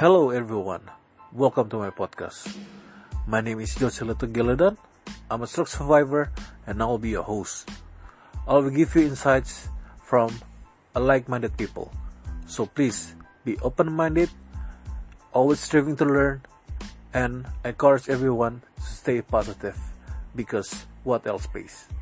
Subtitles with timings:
[0.00, 0.80] Hello everyone,
[1.28, 2.48] welcome to my podcast.
[3.28, 4.80] My name is Joseph Geladan.
[5.28, 6.32] I'm a stroke survivor
[6.64, 7.68] and I will be your host.
[8.48, 9.68] I will give you insights
[10.00, 10.32] from
[10.96, 11.92] a like-minded people.
[12.48, 13.12] So please
[13.44, 14.32] be open-minded,
[15.36, 16.48] always striving to learn,
[17.12, 19.76] and encourage everyone to stay positive
[20.32, 21.92] because what else pays?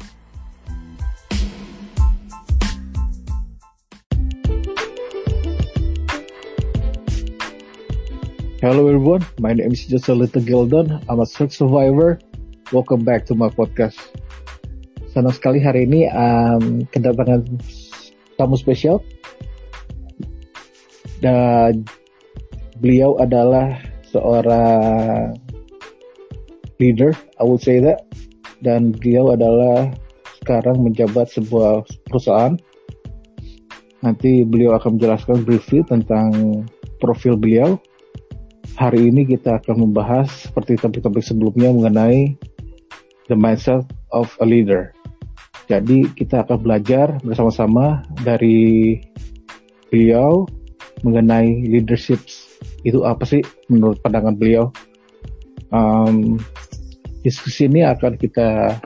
[8.68, 11.00] Hello everyone, my name is just a little Gildon.
[11.08, 12.20] I'm a stroke survivor.
[12.68, 13.96] Welcome back to my podcast.
[15.08, 17.48] Senang sekali hari ini um, kedatangan
[18.36, 19.00] tamu spesial.
[21.24, 21.88] Dan
[22.84, 23.80] beliau adalah
[24.12, 25.32] seorang
[26.76, 28.04] leader, I would say that.
[28.60, 29.96] Dan beliau adalah
[30.44, 32.60] sekarang menjabat sebuah perusahaan.
[34.04, 36.68] Nanti beliau akan menjelaskan briefly tentang
[37.00, 37.80] profil beliau
[38.78, 42.38] hari ini kita akan membahas seperti topik-topik sebelumnya mengenai
[43.26, 43.82] the mindset
[44.14, 44.94] of a leader.
[45.66, 49.02] Jadi kita akan belajar bersama-sama dari
[49.90, 50.46] beliau
[51.02, 52.22] mengenai leadership
[52.86, 54.70] itu apa sih menurut pandangan beliau.
[55.74, 56.38] Um,
[57.26, 58.78] diskusi ini akan kita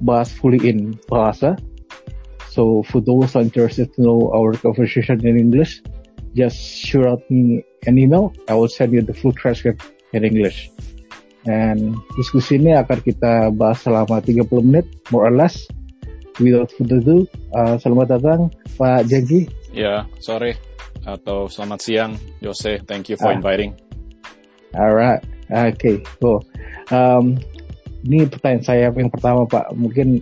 [0.00, 1.60] bahas fully in bahasa.
[2.48, 5.84] So for those interested to know our conversation in English,
[6.32, 8.34] just shoot out me an email.
[8.50, 10.70] I will send you the full transcript in English.
[11.46, 15.66] And diskusi ini akan kita bahas selama 30 menit, more or less.
[16.36, 17.24] Without further ado,
[17.56, 18.40] uh, selamat datang
[18.76, 19.48] Pak Jengki.
[19.72, 20.60] Ya, sore
[21.06, 22.82] atau selamat siang, Jose.
[22.84, 23.38] Thank you for ah.
[23.38, 23.72] inviting.
[24.76, 26.44] Alright, oke, okay, cool.
[26.92, 27.40] Um,
[28.04, 30.20] ini pertanyaan saya yang pertama Pak, mungkin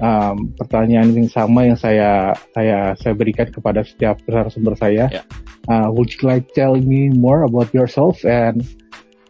[0.00, 5.08] um, pertanyaan yang sama yang saya saya saya berikan kepada setiap narasumber saya.
[5.12, 5.26] Yeah.
[5.66, 8.62] Uh, would you like tell me more about yourself and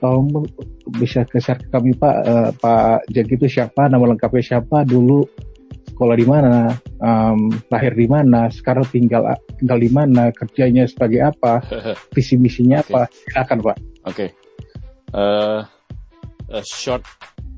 [0.04, 0.44] um,
[1.00, 5.24] bisa share ke kami Pak uh, Pak Jagi itu siapa, nama lengkapnya siapa, dulu
[5.96, 9.24] sekolah di mana, um, lahir di mana, sekarang tinggal
[9.56, 11.64] tinggal di mana, kerjanya sebagai apa,
[12.14, 12.92] visi misinya okay.
[12.92, 13.00] apa,
[13.32, 13.76] silakan Pak.
[14.04, 14.12] Oke.
[14.12, 14.28] Okay.
[15.16, 15.64] Uh,
[16.52, 17.02] a short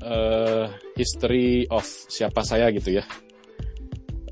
[0.03, 3.05] uh, history of siapa saya gitu ya.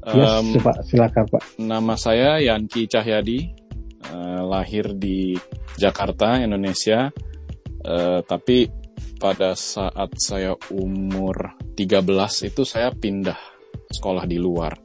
[0.07, 1.43] Um, yes, Pak, silakan Pak.
[1.59, 3.51] Nama saya Yanki Cahyadi,
[4.07, 5.35] uh, lahir di
[5.75, 7.11] Jakarta, Indonesia.
[7.83, 8.67] Uh, tapi
[9.19, 13.37] pada saat saya umur 13 itu saya pindah
[13.91, 14.75] sekolah di luar,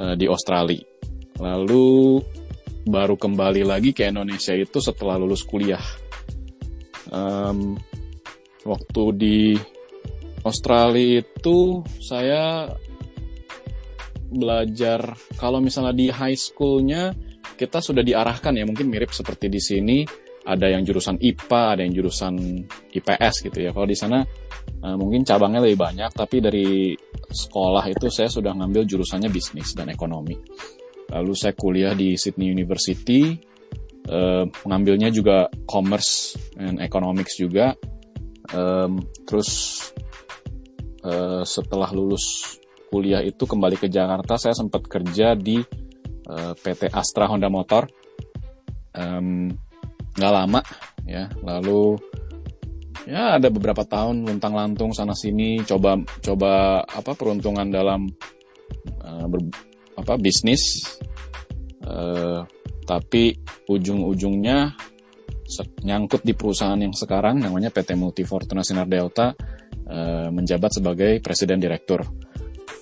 [0.00, 0.84] uh, di Australia.
[1.36, 2.16] Lalu
[2.88, 5.82] baru kembali lagi ke Indonesia itu setelah lulus kuliah.
[7.12, 7.76] Um,
[8.64, 9.38] waktu di
[10.46, 12.70] Australia itu saya
[14.30, 17.14] belajar kalau misalnya di high schoolnya
[17.58, 19.98] kita sudah diarahkan ya mungkin mirip seperti di sini
[20.46, 22.34] ada yang jurusan IPA ada yang jurusan
[22.94, 23.74] IPS gitu ya.
[23.74, 24.22] Kalau di sana
[24.82, 26.94] uh, mungkin cabangnya lebih banyak tapi dari
[27.26, 30.38] sekolah itu saya sudah ngambil jurusannya bisnis dan ekonomi.
[31.10, 33.34] Lalu saya kuliah di Sydney University
[34.10, 37.74] uh, ngambilnya juga commerce and economics juga
[39.26, 39.50] terus
[41.06, 42.58] uh, setelah lulus
[42.90, 47.86] kuliah itu kembali ke Jakarta saya sempat kerja di uh, eh, PT Astra Honda Motor.
[50.16, 50.60] Nggak lama
[51.04, 51.28] ya.
[51.44, 51.98] Lalu
[53.06, 58.08] ya ada beberapa tahun luntang lantung sana sini coba coba apa peruntungan dalam
[59.04, 59.40] uh, ber,
[59.98, 60.82] apa bisnis.
[61.86, 62.42] Uh,
[62.86, 63.34] tapi
[63.66, 64.74] ujung-ujungnya
[65.86, 69.34] nyangkut di perusahaan yang sekarang namanya PT Multifortuna Sinar Delta
[69.86, 72.02] Eh, menjabat sebagai presiden direktur.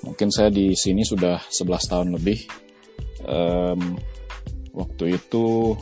[0.09, 2.49] Mungkin saya di sini sudah 11 tahun lebih.
[3.25, 3.97] Um,
[4.73, 5.77] waktu itu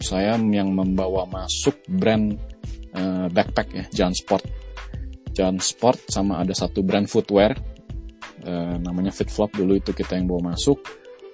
[0.00, 2.36] saya yang membawa masuk brand
[2.92, 4.44] uh, backpack ya, John Sport.
[5.32, 7.56] John Sport sama ada satu brand footwear
[8.44, 10.84] uh, namanya FitFlop dulu itu kita yang bawa masuk.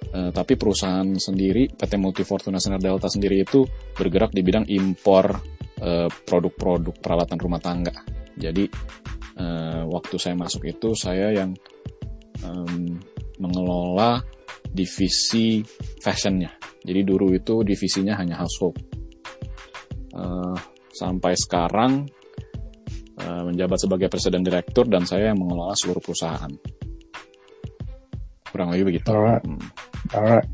[0.07, 5.35] Uh, tapi perusahaan sendiri PT Multifortuna Sinar Delta sendiri itu bergerak di bidang impor
[6.27, 8.65] produk-produk uh, peralatan rumah tangga jadi
[9.39, 11.51] uh, waktu saya masuk itu saya yang
[12.45, 12.99] um,
[13.41, 14.21] mengelola
[14.71, 15.65] divisi
[15.99, 16.53] fashionnya.
[16.81, 18.77] Jadi dulu itu divisinya hanya household.
[20.11, 20.55] Uh,
[20.91, 22.05] sampai sekarang
[23.21, 26.51] uh, menjabat sebagai presiden direktur dan saya yang mengelola seluruh perusahaan.
[28.51, 29.07] Kurang lebih begitu.
[29.11, 29.43] Alright.
[29.47, 29.63] Hmm.
[30.11, 30.47] Alright.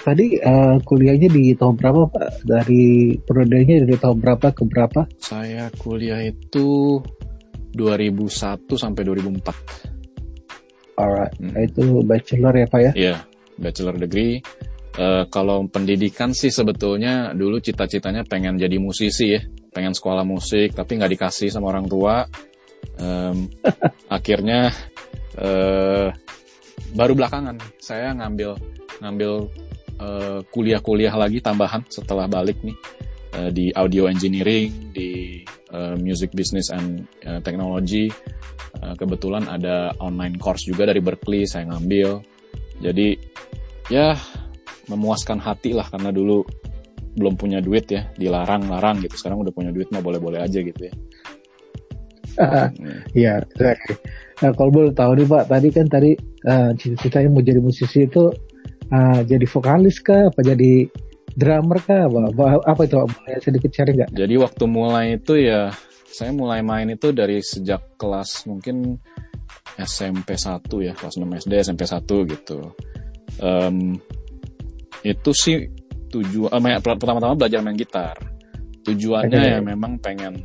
[0.00, 2.48] Tadi uh, kuliahnya di tahun berapa Pak?
[2.48, 5.04] Dari periodenya dari tahun berapa ke berapa?
[5.20, 6.96] Saya kuliah itu
[7.76, 10.96] 2001 sampai 2004.
[10.96, 11.52] Alright, hmm.
[11.60, 12.92] itu bachelor ya Pak ya?
[12.92, 13.18] Iya, yeah,
[13.60, 14.40] bachelor degree.
[14.96, 20.96] Uh, kalau pendidikan sih sebetulnya dulu cita-citanya pengen jadi musisi ya, pengen sekolah musik tapi
[20.96, 22.24] nggak dikasih sama orang tua.
[22.96, 23.52] Um,
[24.16, 24.72] akhirnya
[25.36, 26.08] uh,
[26.96, 28.56] baru belakangan saya ngambil
[29.00, 29.48] ngambil
[30.00, 32.76] uh, kuliah-kuliah lagi tambahan setelah balik nih
[33.36, 38.08] uh, di audio engineering, di uh, music business and uh, technology.
[38.80, 42.22] Uh, kebetulan ada online course juga dari Berkeley saya ngambil.
[42.80, 43.18] Jadi
[43.92, 44.16] ya
[44.88, 46.42] memuaskan hati lah karena dulu
[47.10, 49.18] belum punya duit ya, dilarang-larang gitu.
[49.18, 50.94] Sekarang udah punya duit mah boleh-boleh aja gitu ya.
[53.12, 53.44] Iya,
[54.40, 56.10] Nah, kalau boleh tahu nih Pak, tadi kan tadi
[56.48, 58.32] uh, cita-citanya mau jadi musisi itu
[58.92, 60.86] uh, jadi vokalis kah, apa jadi
[61.34, 62.96] drummer kah, apa, apa itu?
[62.98, 64.10] Boleh sedikit cari nggak?
[64.12, 65.70] Jadi waktu mulai itu ya,
[66.10, 68.98] saya mulai main itu dari sejak kelas mungkin
[69.78, 72.58] SMP 1 ya, kelas 6 SD, SMP 1 gitu.
[73.40, 73.96] Um,
[75.00, 75.64] itu sih
[76.10, 78.18] tujuan uh, pertama-tama belajar main gitar.
[78.84, 79.52] Tujuannya okay.
[79.56, 80.44] ya memang pengen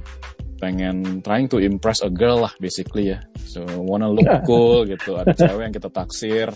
[0.56, 3.20] pengen trying to impress a girl lah basically ya.
[3.44, 5.20] So wanna look cool gitu.
[5.20, 6.48] Ada cewek yang kita taksir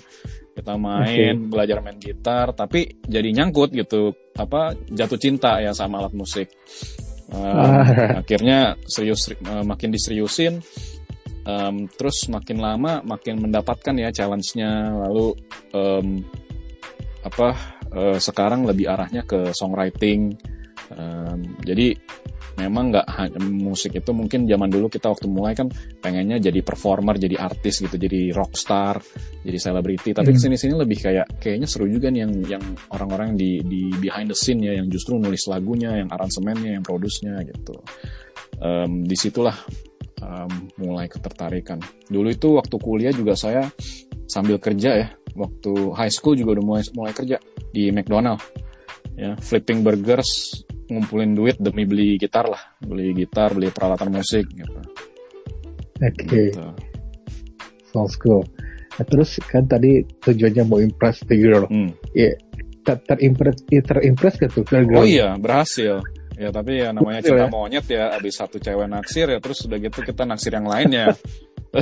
[0.55, 1.49] kita main okay.
[1.49, 6.51] belajar main gitar tapi jadi nyangkut gitu apa jatuh cinta ya sama alat musik
[7.31, 7.73] um,
[8.21, 10.59] akhirnya serius uh, makin diseriusin
[11.47, 15.33] um, terus makin lama makin mendapatkan ya challenge-nya lalu
[15.71, 16.23] um,
[17.23, 20.35] apa uh, sekarang lebih arahnya ke songwriting.
[20.89, 21.93] Um, jadi
[22.59, 23.05] memang nggak
[23.39, 25.71] musik itu mungkin zaman dulu kita waktu mulai kan
[26.03, 28.99] pengennya jadi performer, jadi artis gitu, jadi rockstar,
[29.43, 30.11] jadi selebriti.
[30.11, 30.37] Tapi hmm.
[30.37, 34.37] ke sini-sini lebih kayak kayaknya seru juga nih yang yang orang-orang di di behind the
[34.37, 37.79] scene ya, yang justru nulis lagunya, yang aransemennya, yang produsnya gitu.
[38.59, 39.55] Um, di situlah
[40.19, 41.79] um, mulai ketertarikan.
[42.11, 43.71] Dulu itu waktu kuliah juga saya
[44.27, 47.39] sambil kerja ya, waktu high school juga udah mulai mulai kerja
[47.71, 48.68] di McDonald
[49.19, 52.61] ya flipping burgers ngumpulin duit demi beli gitar lah.
[52.81, 54.79] Beli gitar beli peralatan musik gitu.
[55.99, 56.15] Oke.
[56.25, 56.49] Okay.
[56.49, 56.65] gitu.
[57.89, 58.45] sounds cool.
[58.97, 61.65] Nah, terus kan tadi tujuannya mau impress the girl.
[61.69, 61.93] Hmm.
[62.11, 62.35] ya
[62.83, 64.65] ter terimpress ya, terimpress gitu
[64.95, 66.01] oh iya berhasil.
[66.39, 67.51] Ya tapi ya namanya cinta ya?
[67.51, 71.07] monyet ya abis satu cewek naksir ya terus udah gitu kita naksir yang lain ya.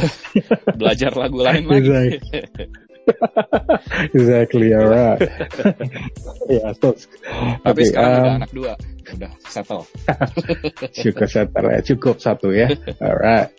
[0.79, 2.19] Belajar lagu lain lagi
[4.17, 5.21] exactly, alright.
[6.51, 6.93] ya, so,
[7.63, 8.73] Tapi okay, sekarang um, udah anak dua,
[9.15, 9.83] udah settle.
[11.03, 12.67] cukup settle ya, cukup satu ya.
[12.99, 13.51] Alright.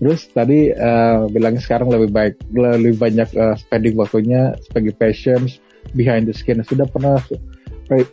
[0.00, 5.44] Terus tadi uh, bilang sekarang lebih baik, lebih banyak uh, spending waktunya sebagai passion
[5.92, 6.64] behind the skin.
[6.64, 7.20] Sudah pernah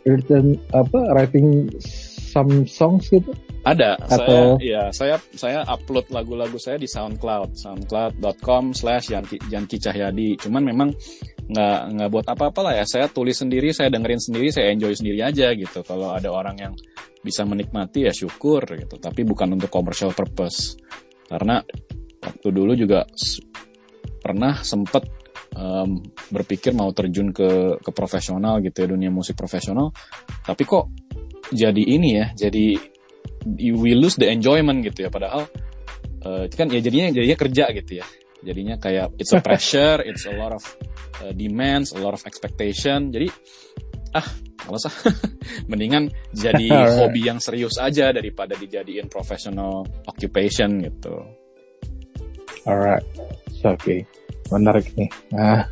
[0.04, 3.32] written apa writing some songs gitu?
[3.66, 4.62] Ada, Atau...
[4.62, 9.10] saya ya saya saya upload lagu-lagu saya di SoundCloud, soundcloud.com slash
[9.50, 10.38] Janki Cahyadi.
[10.38, 10.94] Cuman memang
[11.50, 12.84] nggak nggak buat apa-apa lah ya.
[12.86, 15.82] Saya tulis sendiri, saya dengerin sendiri, saya enjoy sendiri aja gitu.
[15.82, 16.74] Kalau ada orang yang
[17.18, 19.02] bisa menikmati ya syukur gitu.
[19.02, 20.78] Tapi bukan untuk commercial purpose.
[21.26, 21.58] Karena
[22.22, 23.02] waktu dulu juga
[24.22, 25.10] pernah sempet
[25.58, 29.90] um, berpikir mau terjun ke ke profesional gitu ya dunia musik profesional.
[30.46, 30.86] Tapi kok
[31.50, 32.94] jadi ini ya, jadi
[33.54, 35.10] we lose the enjoyment gitu ya.
[35.10, 35.46] Padahal
[36.26, 38.06] uh, kan ya jadinya jadinya kerja gitu ya.
[38.42, 40.62] Jadinya kayak it's a pressure it's a lot of
[41.22, 43.14] uh, demands a lot of expectation.
[43.14, 43.30] Jadi
[44.18, 44.26] ah
[44.58, 44.92] kalau sah
[45.70, 46.66] mendingan jadi
[46.98, 51.14] hobi yang serius aja daripada dijadiin professional occupation gitu.
[52.66, 53.06] Alright.
[53.62, 53.98] Oke okay.
[54.50, 55.10] menarik nih.
[55.30, 55.62] Nah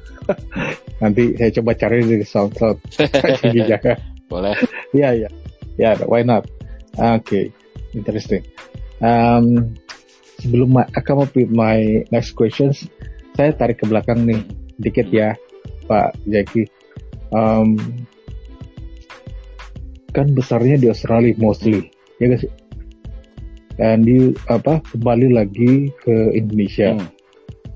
[1.03, 2.79] nanti saya coba cari di SoundCloud.
[4.31, 4.57] Boleh.
[4.95, 5.29] Ya ya
[5.75, 6.47] ya why not?
[6.95, 7.47] Oke okay
[7.95, 8.45] interesting.
[9.01, 9.75] Um,
[10.43, 12.87] sebelum akan mau my next questions,
[13.39, 14.43] saya tarik ke belakang nih
[14.83, 15.39] dikit ya,
[15.87, 16.69] Pak Jaki.
[17.35, 17.79] Um,
[20.15, 21.91] kan besarnya di Australia mostly,
[22.23, 22.47] ya guys.
[23.75, 27.11] Dan di apa kembali lagi ke Indonesia, hmm.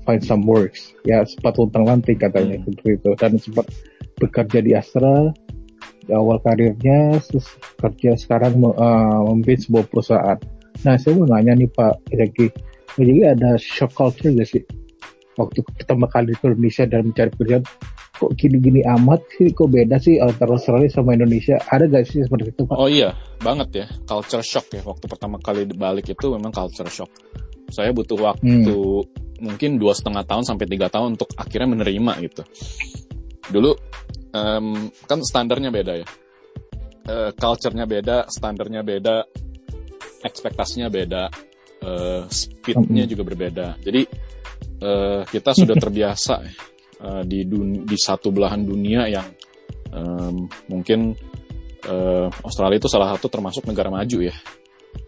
[0.07, 2.71] find some works, ya sempat utang lantik katanya hmm.
[2.71, 3.67] seperti itu, dan sempat
[4.23, 5.35] bekerja di Astra,
[6.09, 7.21] di awal karirnya
[7.77, 10.39] kerja sekarang uh, memimpin sebuah perusahaan.
[10.81, 12.49] Nah saya mau nanya nih Pak Regi,
[12.97, 14.65] jadi ada shock culture gak sih?
[15.37, 17.63] Waktu pertama kali ke Indonesia dan mencari pekerjaan
[18.19, 19.53] kok gini-gini amat sih?
[19.53, 21.61] Kok beda sih antara Australia sama Indonesia?
[21.69, 22.75] Ada gak sih seperti itu Pak?
[22.75, 23.85] Oh iya banget ya.
[24.09, 24.81] Culture shock ya.
[24.81, 27.13] Waktu pertama kali balik itu memang culture shock.
[27.69, 29.45] Saya butuh waktu hmm.
[29.45, 32.41] mungkin dua setengah tahun sampai tiga tahun untuk akhirnya menerima gitu.
[33.53, 33.71] Dulu
[34.33, 36.07] um, kan standarnya beda ya
[37.09, 39.15] uh, culture-nya beda standarnya beda
[40.23, 41.23] ekspektasinya beda
[41.85, 44.01] uh, speed-nya juga berbeda jadi
[44.83, 46.35] uh, kita sudah terbiasa
[47.03, 49.27] uh, di dun di satu belahan dunia yang
[49.93, 51.15] um, mungkin
[51.87, 54.35] uh, Australia itu salah satu termasuk negara maju ya.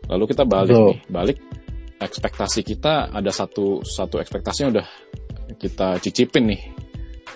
[0.07, 0.87] Lalu kita balik Betul.
[0.87, 1.37] nih, balik
[2.01, 4.87] ekspektasi kita ada satu satu ekspektasinya udah
[5.57, 6.61] kita cicipin nih.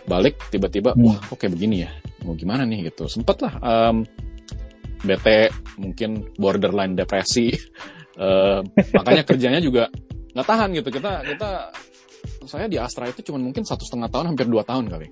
[0.06, 1.06] Balik tiba-tiba Hmm.
[1.10, 1.92] wah kok kayak begini ya.
[2.26, 3.10] Mau gimana nih gitu.
[3.10, 4.06] Sempet lah um,
[5.02, 7.50] bete, mungkin borderline depresi.
[8.16, 8.60] Eh,
[8.96, 9.92] makanya kerjanya juga
[10.32, 10.88] nggak tahan gitu.
[10.88, 11.68] Kita kita
[12.48, 15.12] saya di Astra itu cuma mungkin satu setengah tahun hampir dua tahun kali.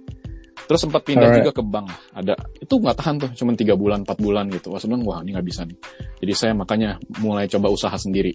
[0.64, 1.44] Terus sempat pindah Alright.
[1.44, 1.92] juga ke bank.
[2.16, 2.32] Ada
[2.64, 4.72] itu nggak tahan tuh, cuma tiga bulan, empat bulan gitu.
[4.72, 5.76] Wah sebenarnya wah ini nggak bisa nih.
[6.24, 8.32] Jadi saya makanya mulai coba usaha sendiri.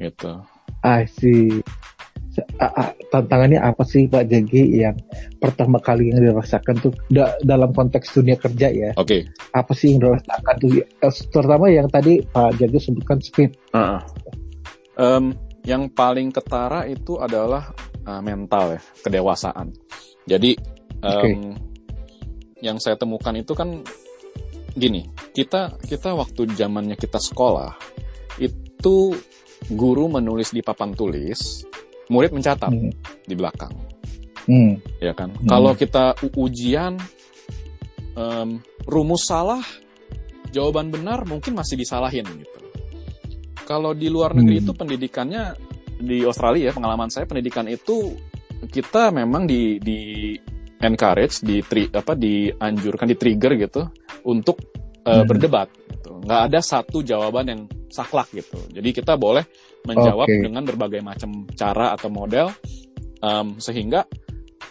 [0.00, 0.32] Gitu.
[0.80, 1.60] I see.
[2.64, 4.96] Se- a- a- Tantangannya apa sih Pak Jegi yang
[5.36, 8.90] pertama kali yang dirasakan tuh da- dalam konteks dunia kerja ya?
[8.96, 9.28] Oke.
[9.52, 10.70] Apa sih yang dirasakan tuh?
[10.80, 13.54] Eh, Terutama yang tadi Pak Jegi sebutkan speed.
[13.70, 14.00] Heeh.
[14.94, 15.24] Em,
[15.62, 17.70] yang paling ketara itu adalah
[18.04, 19.72] uh, mental ya, kedewasaan.
[20.24, 20.56] Jadi
[21.04, 21.52] em,
[22.60, 23.84] yang saya temukan itu kan
[24.72, 27.76] gini, kita kita waktu zamannya kita sekolah
[28.40, 29.14] itu
[29.70, 31.62] guru menulis di papan tulis,
[32.08, 32.92] murid mencatat Hmm.
[33.24, 33.72] di belakang,
[34.44, 34.76] Hmm.
[35.00, 35.32] ya kan?
[35.32, 35.48] Hmm.
[35.48, 36.04] Kalau kita
[36.36, 37.00] ujian
[38.14, 39.62] em, rumus salah,
[40.50, 42.58] jawaban benar mungkin masih disalahin gitu.
[43.64, 44.64] Kalau di luar negeri Hmm.
[44.68, 45.42] itu pendidikannya
[45.98, 48.12] di Australia ya pengalaman saya pendidikan itu
[48.68, 49.98] kita memang di di
[50.78, 53.82] encourage di tri, apa dianjurkan di trigger gitu
[54.28, 54.60] untuk
[55.04, 55.24] Hmm.
[55.24, 56.16] berdebat gitu.
[56.24, 59.44] nggak ada satu jawaban yang saklak gitu jadi kita boleh
[59.84, 60.40] menjawab Oke.
[60.40, 62.48] dengan berbagai macam cara atau model
[63.20, 64.04] em, sehingga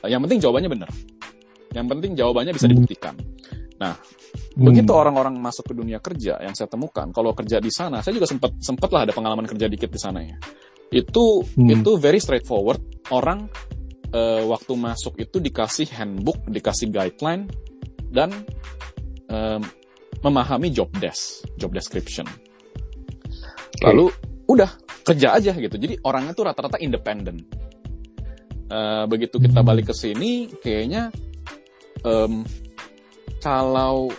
[0.04, 0.90] eh, yang penting jawabannya benar
[1.74, 2.74] yang penting jawabannya bisa Hmm.
[2.78, 3.16] dibuktikan
[4.54, 4.70] Hmm.
[4.70, 8.30] Begitu orang-orang masuk ke dunia kerja yang saya temukan, kalau kerja di sana, saya juga
[8.30, 10.38] sempat sempat lah ada pengalaman kerja dikit di sana ya.
[10.94, 11.74] Itu Hmm.
[11.74, 12.80] itu very straightforward.
[13.10, 13.50] Orang
[14.14, 17.50] eh, waktu masuk itu dikasih handbook, dikasih guideline
[18.14, 18.30] dan
[19.34, 19.62] em,
[20.22, 22.30] memahami job desk, job description.
[23.82, 24.70] Lalu udah
[25.04, 25.76] kerja aja gitu.
[25.76, 27.40] Jadi orangnya tuh rata-rata independen.
[28.68, 29.70] Eh, begitu kita Hmm.
[29.70, 31.14] balik ke sini, kayaknya
[32.02, 32.42] em,
[33.40, 34.10] kalau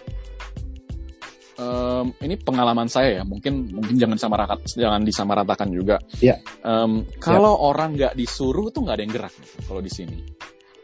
[1.55, 5.97] em, ini pengalaman saya ya, mungkin mungkin jangan disamaratakan, jangan disamaratakan juga.
[6.19, 6.39] Ya.
[6.63, 10.17] Em, kalau orang nggak disuruh tuh nggak ada yang gerak gitu, kalau di sini.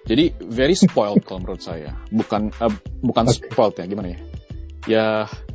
[0.07, 1.95] Jadi very spoiled kalau menurut saya.
[2.11, 3.51] Bukan eh, bukan Oke.
[3.51, 4.19] spoiled ya, gimana ya?
[4.89, 5.07] Ya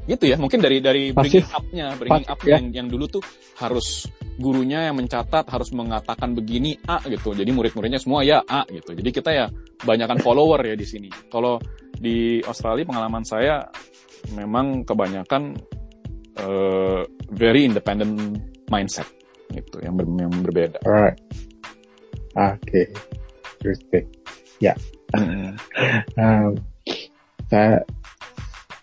[0.05, 1.41] gitu ya, mungkin dari dari Pasif.
[1.41, 2.57] bringing up-nya, bringing up ya.
[2.57, 3.23] yang yang dulu tuh
[3.57, 4.05] harus
[4.37, 7.33] gurunya yang mencatat harus mengatakan begini A gitu.
[7.33, 8.93] Jadi murid-muridnya semua ya A gitu.
[8.93, 9.45] Jadi kita ya
[9.81, 11.09] banyakkan follower ya di sini.
[11.31, 11.57] Kalau
[11.95, 13.63] di Australia pengalaman saya
[14.35, 15.55] memang kebanyakan
[16.35, 19.07] eh, very independent mindset
[19.53, 20.79] gitu yang, ber- yang berbeda.
[20.83, 21.17] Alright.
[22.35, 22.91] Oke.
[23.63, 24.05] Interesting.
[26.19, 26.59] Um,
[27.47, 27.79] saya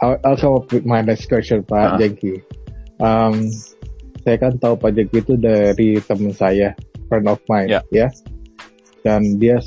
[0.03, 1.97] I'll, I'll come up with my next question Pak Ah.
[1.97, 2.43] Jeki.
[2.99, 3.47] Um,
[4.23, 6.75] saya kan tahu Pak Jeki itu dari teman saya,
[7.07, 7.81] friend of mine, Ya.
[7.91, 8.11] ya.
[9.03, 9.59] Dan dia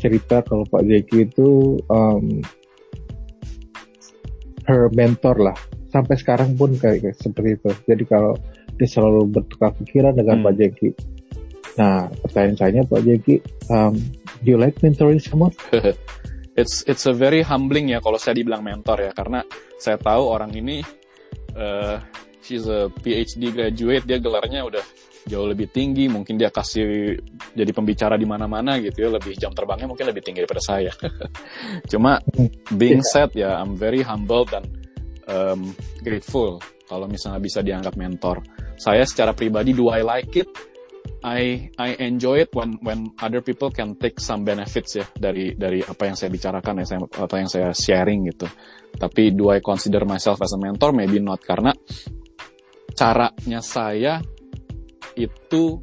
[0.00, 2.40] cerita kalau Pak Jeki itu um,
[4.64, 5.56] her mentor lah.
[5.92, 7.70] Sampai sekarang pun kayak kayak seperti itu.
[7.84, 8.32] Jadi kalau
[8.80, 10.46] dia selalu bertukar pikiran dengan Hmm.
[10.48, 10.88] Pak Jeki.
[11.72, 13.96] Nah, pertanyaan saya Pak Jeki, um,
[14.44, 15.52] do you like mentoring someone?
[16.56, 19.40] it's it's a very humbling ya kalau saya dibilang mentor ya karena
[19.80, 20.84] saya tahu orang ini
[21.56, 21.96] eh
[22.42, 24.84] she's a PhD graduate dia gelarnya udah
[25.22, 27.14] jauh lebih tinggi mungkin dia kasih
[27.54, 30.90] jadi pembicara di mana-mana gitu ya lebih jam terbangnya mungkin lebih tinggi daripada saya.
[31.90, 32.18] Cuma
[32.74, 34.66] being said ya I'm very humble dan
[35.30, 35.70] um,
[36.02, 36.58] grateful
[36.90, 38.42] kalau misalnya bisa dianggap mentor.
[38.74, 40.50] Saya secara pribadi do I like it
[41.22, 45.78] I I enjoy it when when other people can take some benefits ya dari dari
[45.78, 48.50] apa yang saya bicarakan ya saya, atau yang saya sharing gitu.
[48.98, 50.90] Tapi do I consider myself as a mentor?
[50.90, 51.70] Maybe not karena
[52.92, 54.18] caranya saya
[55.14, 55.78] itu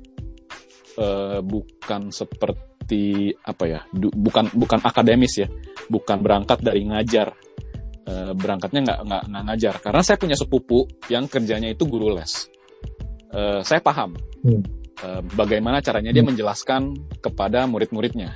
[1.00, 3.80] eh, bukan seperti apa ya?
[3.96, 5.48] du- bukan bukan akademis ya,
[5.88, 7.32] bukan berangkat dari ngajar.
[8.10, 12.50] Eh, berangkatnya nggak nggak ngajar karena saya punya sepupu yang kerjanya itu guru les.
[13.30, 14.64] Eh, saya paham Hmm.
[15.04, 18.32] Eh, bagaimana caranya dia menjelaskan kepada murid-muridnya.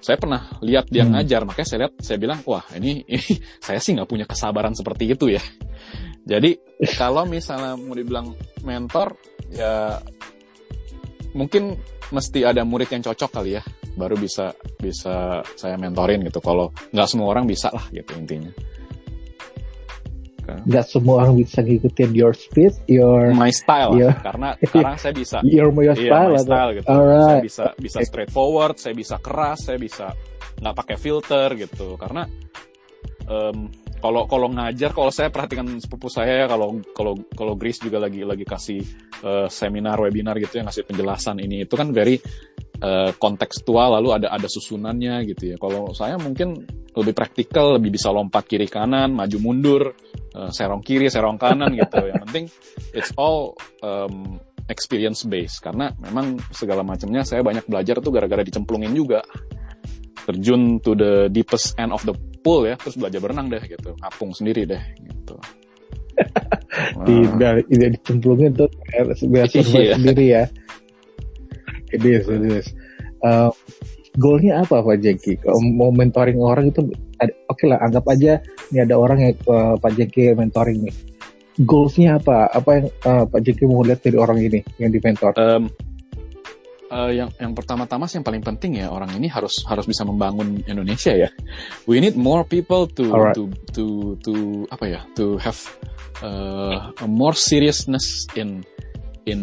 [0.00, 1.18] Saya pernah lihat dia Hmm.
[1.18, 3.26] ngajar, makanya saya lihat, saya bilang, wah ini, ini
[3.66, 5.42] saya sih nggak punya kesabaran seperti itu ya.
[6.26, 6.58] Jadi
[6.98, 8.34] kalau misalnya mau dibilang
[8.66, 9.14] mentor,
[9.50, 9.98] ya
[11.34, 11.78] mungkin
[12.10, 13.62] mesti ada murid yang cocok kali ya,
[13.98, 16.38] baru bisa bisa saya mentorin gitu.
[16.42, 18.50] Kalau nggak semua orang bisa lah gitu intinya.
[20.66, 23.98] Nggak semua orang bisa ngikutin your speed, your My style.
[23.98, 24.14] Iya.
[24.22, 26.86] karena sekarang saya bisa your, your Iya, style, my atau- style gitu.
[26.86, 27.42] Saya Alright.
[27.42, 30.06] bisa bisa straightforward, saya bisa keras, saya bisa
[30.62, 31.98] nggak pakai filter gitu.
[31.98, 32.22] Karena
[33.26, 37.96] um, kalau kalau ngajar kalau saya perhatikan sepupu saya ya kalau kalau kalau Grace juga
[37.98, 38.80] lagi lagi kasih
[39.24, 42.20] uh, seminar webinar gitu yang ngasih penjelasan ini itu kan very
[42.84, 46.60] uh, kontekstual lalu ada ada susunannya gitu ya kalau saya mungkin
[46.96, 49.82] lebih praktikal lebih bisa lompat kiri kanan maju mundur
[50.32, 52.08] uh, serong kiri serong kanan gitu.
[52.08, 52.44] Yang penting
[52.96, 53.52] it's all
[53.84, 55.60] um, experience based.
[55.60, 59.20] Karena memang segala macamnya saya banyak belajar tuh gara-gara dicemplungin juga.
[60.26, 63.92] Terjun to the deepest end of the pool ya terus belajar berenang deh gitu.
[64.00, 65.36] Ngapung sendiri deh gitu.
[67.06, 68.68] Tidak tidak dicemplungin tuh
[69.20, 69.94] survive Iya.
[70.00, 70.44] sendiri ya.
[71.92, 72.66] It is it is.
[73.22, 73.48] Uh,
[74.16, 76.80] goalnya apa Pak Jeki kalau mau mentoring orang itu
[77.48, 78.40] oke lah anggap aja
[78.72, 80.96] ini ada orang yang uh, Pak Jeki mentoring nih
[81.64, 85.32] goalsnya apa apa yang uh, Pak Jeki mau lihat dari orang ini yang di mentor
[85.36, 85.64] Em,
[86.92, 90.60] eh, yang yang pertama-tama sih yang paling penting ya orang ini harus harus bisa membangun
[90.68, 91.28] Indonesia ya.
[91.88, 93.34] We need more people to Alright.
[93.34, 93.84] to to
[94.22, 94.32] to
[94.70, 95.58] apa ya to have
[96.22, 98.62] uh, a more seriousness in
[99.26, 99.40] in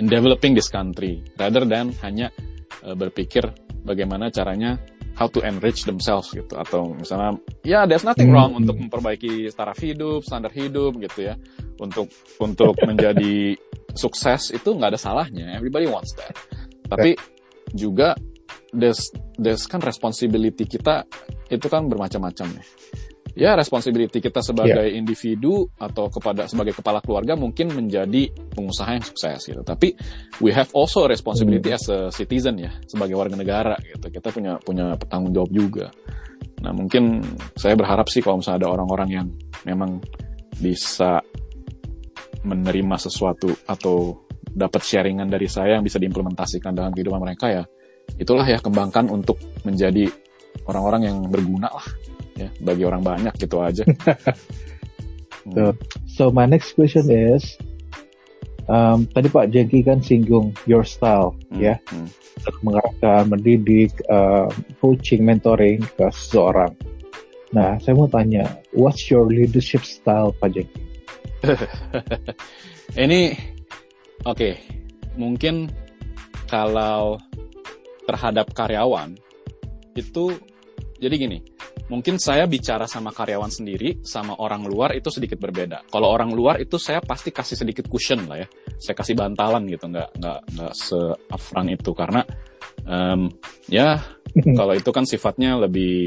[0.00, 2.34] in developing this country rather than hanya
[2.84, 3.46] uh, berpikir
[3.82, 4.78] bagaimana caranya
[5.12, 6.54] how to enrich themselves gitu.
[6.56, 8.36] Atau misalnya ya there's nothing Hmm.
[8.36, 11.34] wrong untuk memperbaiki taraf hidup standar hidup gitu ya.
[11.80, 12.08] Untuk
[12.40, 13.56] untuk menjadi
[13.92, 15.56] sukses itu nggak ada salahnya.
[15.56, 16.32] Everybody wants that.
[16.88, 17.16] Tapi
[17.72, 18.16] juga
[18.72, 21.04] there's there's kan responsibility kita
[21.52, 22.64] itu kan bermacam-macam ya
[23.32, 29.40] ya responsibility kita sebagai individu atau kepada sebagai kepala keluarga mungkin menjadi pengusaha yang sukses
[29.48, 29.62] gitu.
[29.64, 29.96] Tapi
[30.44, 34.12] we have also a responsibility as a citizen ya sebagai warga negara gitu.
[34.12, 35.86] Kita punya punya tanggung jawab juga.
[36.62, 37.24] Nah mungkin
[37.56, 39.26] saya berharap sih kalau misalnya ada orang-orang yang
[39.64, 39.98] memang
[40.60, 41.24] bisa
[42.42, 47.64] menerima sesuatu atau dapat sharingan dari saya yang bisa diimplementasikan dalam kehidupan mereka ya
[48.18, 50.10] itulah ya kembangkan untuk menjadi
[50.68, 51.86] orang-orang yang berguna lah
[52.42, 53.86] ya bagi orang banyak gitu aja.
[55.54, 55.74] Tuh.
[56.06, 57.58] So my next question is,
[58.70, 62.08] um, tadi Pak Jeki kan singgung your style, Hmm, ya, hmm.
[62.62, 66.74] mengarahkan, mendidik, um, coaching, mentoring ke seseorang.
[67.52, 70.80] Nah, saya mau tanya, what's your leadership style, Pak Jeki?
[73.02, 73.34] Ini
[74.22, 74.50] oke,
[75.18, 75.74] mungkin
[76.46, 77.18] kalau
[78.06, 79.18] terhadap karyawan
[79.96, 80.38] itu
[81.02, 81.42] jadi gini,
[81.90, 85.90] mungkin saya bicara sama karyawan sendiri sama orang luar itu sedikit berbeda.
[85.90, 89.90] Kalau orang luar itu saya pasti kasih sedikit cushion lah ya, saya kasih bantalan gitu,
[89.90, 90.94] nggak nggak nggak se
[91.26, 92.22] upfront itu karena
[92.86, 93.26] em,
[93.66, 93.98] ya
[94.58, 96.06] kalau itu kan sifatnya lebih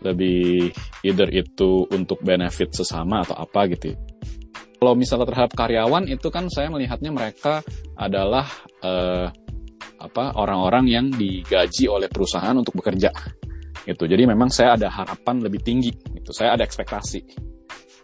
[0.00, 0.72] lebih
[1.04, 3.92] either itu untuk benefit sesama atau apa gitu.
[4.80, 7.60] Kalau misalnya terhadap karyawan itu kan saya melihatnya mereka
[7.92, 8.48] adalah
[8.80, 9.28] eh,
[10.00, 13.12] apa orang-orang yang digaji oleh perusahaan untuk bekerja
[13.84, 14.04] gitu.
[14.04, 16.32] Jadi memang saya ada harapan lebih tinggi gitu.
[16.32, 17.20] Saya ada ekspektasi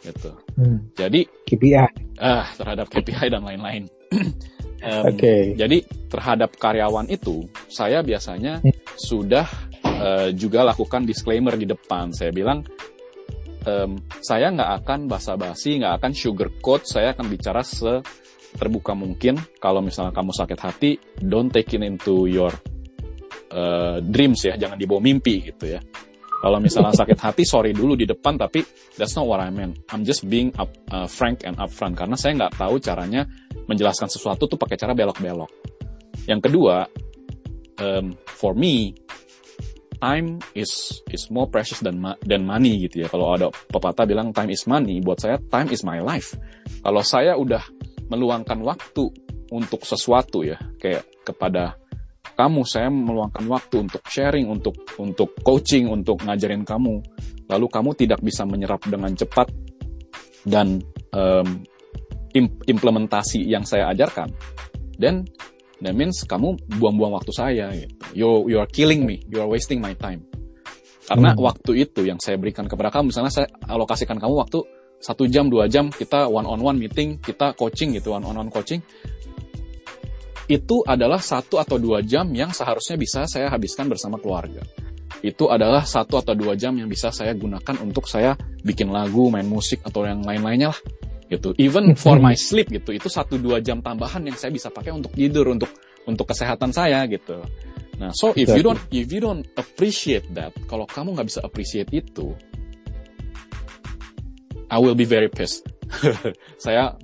[0.00, 0.30] gitu.
[0.56, 1.76] Hmm, Jadi KPI.
[2.20, 3.84] ah terhadap KPI dan lain-lain.
[4.80, 5.52] Em, Oke.
[5.60, 8.72] Jadi terhadap karyawan itu saya biasanya Hmm.
[8.96, 9.44] sudah
[9.84, 12.16] eh, juga lakukan disclaimer di depan.
[12.16, 12.64] Saya bilang
[13.68, 16.88] em, saya nggak akan basa-basi, nggak akan sugarcoat.
[16.88, 18.00] Saya akan bicara se
[18.56, 19.36] terbuka mungkin.
[19.60, 20.90] Kalau misalnya kamu sakit hati,
[21.20, 22.48] don't take it into your
[23.50, 25.80] eh, dreams ya, jangan dibawa mimpi gitu ya.
[26.40, 28.64] Kalau misalnya sakit hati, sorry dulu di depan, tapi
[28.96, 29.76] that's not what I meant.
[29.92, 33.28] I'm just being up, uh, frank and upfront karena saya nggak tahu caranya
[33.68, 35.52] menjelaskan sesuatu tuh pakai cara belok-belok.
[36.24, 36.88] Yang kedua,
[37.76, 38.96] um, for me,
[40.00, 43.08] time is is more precious than than money gitu ya.
[43.12, 46.32] Kalau ada pepatah bilang time is money, buat saya time is my life.
[46.80, 47.60] Kalau saya udah
[48.08, 49.12] meluangkan waktu
[49.52, 51.76] untuk sesuatu ya, kayak kepada
[52.40, 57.04] kamu, saya meluangkan waktu untuk sharing, untuk untuk coaching, untuk ngajarin kamu.
[57.52, 59.52] Lalu kamu tidak bisa menyerap dengan cepat
[60.48, 60.80] dan
[61.12, 61.60] um,
[62.32, 64.32] im- implementasi yang saya ajarkan,
[64.96, 65.28] then
[65.84, 67.68] that means kamu buang-buang waktu saya.
[67.76, 67.92] Gitu.
[68.16, 70.24] You you are killing me, you are wasting my time.
[71.10, 71.42] Karena Hmm.
[71.42, 74.62] waktu itu yang saya berikan kepada kamu, misalnya saya alokasikan kamu waktu
[75.02, 78.50] satu jam dua jam kita one on one meeting, kita coaching gitu one on one
[78.52, 78.78] coaching,
[80.50, 84.66] itu adalah satu atau dua jam yang seharusnya bisa saya habiskan bersama keluarga.
[85.22, 88.34] Itu adalah satu atau dua jam yang bisa saya gunakan untuk saya
[88.66, 90.80] bikin lagu, main musik atau yang lain-lainnya lah
[91.30, 91.54] gitu.
[91.62, 95.14] Even for my sleep gitu, itu satu dua jam tambahan yang saya bisa pakai untuk
[95.14, 95.70] tidur, untuk
[96.10, 97.38] untuk kesehatan saya gitu.
[98.02, 101.92] Nah, so if you don't if you don't appreciate that, kalau kamu nggak bisa appreciate
[101.94, 102.34] itu,
[104.66, 105.62] I will be very pissed.
[106.64, 106.98] saya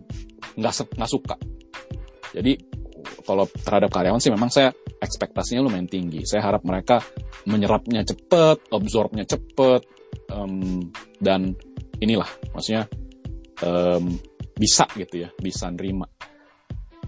[0.58, 1.36] nggak nggak suka.
[2.32, 2.75] Jadi
[3.26, 4.70] kalau terhadap karyawan sih memang saya
[5.02, 6.22] ekspektasinya lumayan tinggi.
[6.22, 7.02] Saya harap mereka
[7.44, 9.82] menyerapnya cepet, absorbnya cepet,
[10.30, 10.86] um,
[11.18, 11.52] dan
[12.00, 12.86] inilah maksudnya
[13.66, 14.16] um,
[14.56, 16.06] bisa gitu ya bisa nerima.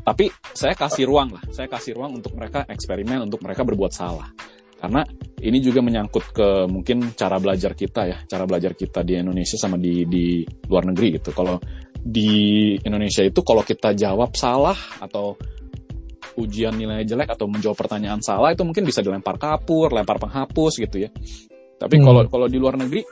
[0.02, 4.28] Tapi saya kasih ruang lah saya kasih ruang untuk mereka eksperimen untuk mereka berbuat salah.
[4.78, 5.02] Karena
[5.42, 9.74] ini juga menyangkut ke mungkin cara belajar kita ya cara belajar kita di Indonesia sama
[9.74, 11.35] di di luar negeri gitu.
[11.35, 11.59] Kalau
[11.98, 15.35] di Indonesia itu kalau kita jawab salah atau
[16.38, 21.05] ujian nilai jelek atau menjawab pertanyaan salah itu mungkin bisa dilempar kapur, lempar penghapus gitu
[21.05, 21.11] ya.
[21.79, 22.05] Tapi hmm.
[22.07, 23.03] kalau kalau di luar negeri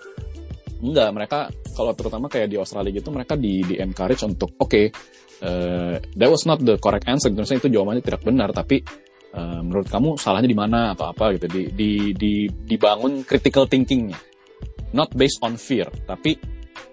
[0.82, 1.38] enggak, mereka
[1.74, 4.86] kalau terutama kayak di Australia gitu mereka di di encourage untuk oke okay,
[5.42, 8.80] uh, that was not the correct answer, misalnya itu jawabannya tidak benar tapi
[9.34, 14.18] uh, menurut kamu salahnya di mana atau apa gitu di di di dibangun critical thinkingnya.
[14.94, 16.38] Not based on fear, tapi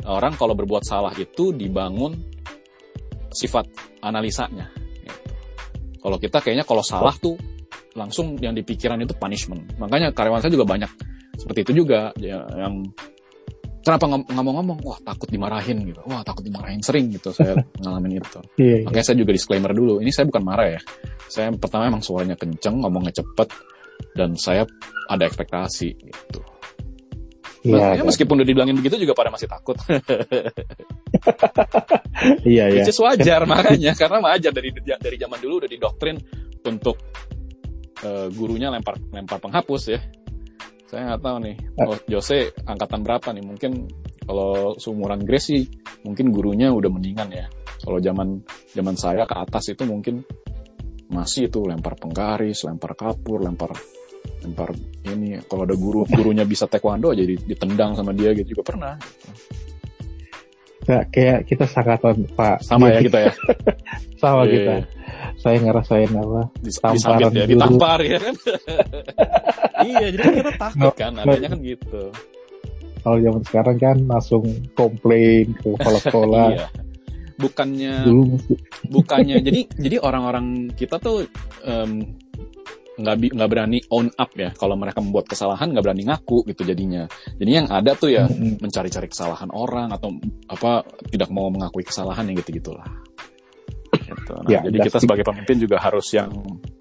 [0.10, 2.18] orang kalau berbuat salah itu dibangun
[3.32, 3.66] sifat
[4.02, 4.83] analisanya
[6.04, 7.40] kalau kita kayaknya kalau salah tuh
[7.96, 9.64] langsung yang dipikiran itu punishment.
[9.80, 10.92] Makanya karyawan saya juga banyak
[11.40, 12.84] seperti itu juga ya, yang
[13.82, 16.04] kenapa nggak mau ngomong wah takut dimarahin gitu.
[16.04, 18.40] Wah takut dimarahin sering gitu saya ngalamin itu.
[18.60, 20.82] Yeah, makanya saya juga disclaimer dulu ini saya bukan marah ya.
[21.32, 23.50] Saya pertama emang suaranya kenceng ngomongnya cepet
[24.20, 24.68] dan saya
[25.08, 26.42] ada ekspektasi gitu.
[27.64, 29.80] Iya, ya, meskipun udah dibilangin begitu juga pada masih takut.
[32.48, 32.82] iya, iya.
[32.84, 36.18] Which is wajar makanya karena wajar dari dari zaman dulu udah didoktrin
[36.64, 36.98] untuk
[38.04, 40.00] uh, gurunya lempar lempar penghapus ya.
[40.88, 41.56] Saya nggak tahu nih,
[41.90, 43.42] oh, Jose angkatan berapa nih?
[43.42, 43.72] Mungkin
[44.30, 45.66] kalau seumuran Grace sih
[46.06, 47.50] mungkin gurunya udah mendingan ya.
[47.84, 48.40] Kalau zaman
[48.72, 50.22] zaman saya ke atas itu mungkin
[51.10, 53.74] masih itu lempar penggaris, lempar kapur, lempar
[54.44, 54.76] lempar
[55.08, 58.94] ini kalau ada guru gurunya bisa taekwondo aja ditendang sama dia gitu juga pernah
[60.84, 62.04] Nah, kayak kita sangat
[62.36, 62.60] pak.
[62.64, 63.34] Sama ya kita ya?
[64.22, 64.52] Sama yeah.
[64.52, 64.76] kita.
[65.44, 66.42] saya ngerasain apa?
[66.80, 68.36] Tamparan ya ditampar ya kan?
[69.84, 72.04] Iya jadi kita takut kan adanya kan gitu.
[73.04, 74.44] kalau zaman sekarang kan langsung
[74.80, 76.68] komplain ke sekolah iya.
[77.36, 77.96] bukannya
[78.88, 81.28] bukannya jadi jadi orang-orang kita tuh
[81.68, 82.16] um,
[82.94, 87.10] nggak nggak berani own up ya kalau mereka membuat kesalahan nggak berani ngaku gitu jadinya
[87.42, 88.30] jadi yang ada tuh ya
[88.62, 90.14] mencari-cari kesalahan orang atau
[90.46, 92.86] apa tidak mau mengakui kesalahan yang gitu gitulah
[93.98, 94.34] gitu.
[94.46, 96.30] nah, ya, jadi kita sebagai pemimpin juga harus yang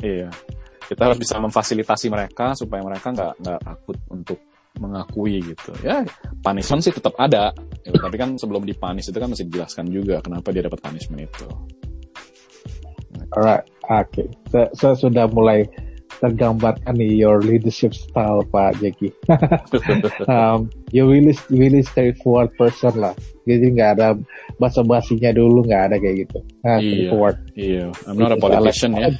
[0.04, 0.28] iya
[0.84, 4.38] kita harus bisa memfasilitasi mereka supaya mereka nggak nggak takut untuk
[4.76, 6.04] mengakui gitu ya
[6.44, 7.96] punishment sih tetap ada gitu.
[7.96, 11.48] tapi kan sebelum dipanis itu kan masih dijelaskan juga kenapa dia dapat punishment itu
[13.32, 14.12] Alright, oke.
[14.12, 14.28] Okay.
[14.52, 15.64] Saya, saya sudah mulai
[16.22, 19.10] tergambarkan nih your leadership style Pak Jeki.
[20.30, 23.10] um, you really really straightforward person lah.
[23.42, 24.14] Jadi nggak ada
[24.62, 26.38] basa-basinya dulu nggak ada kayak gitu.
[26.62, 27.36] Nah, iya, straightforward.
[27.58, 29.10] Iya, I'm not a politician ya.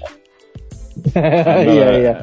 [1.73, 2.15] Iya iya.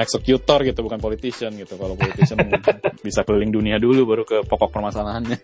[0.00, 1.76] Executor gitu bukan politician gitu.
[1.76, 2.40] Kalau politician
[3.06, 5.38] bisa keliling dunia dulu baru ke pokok permasalahannya.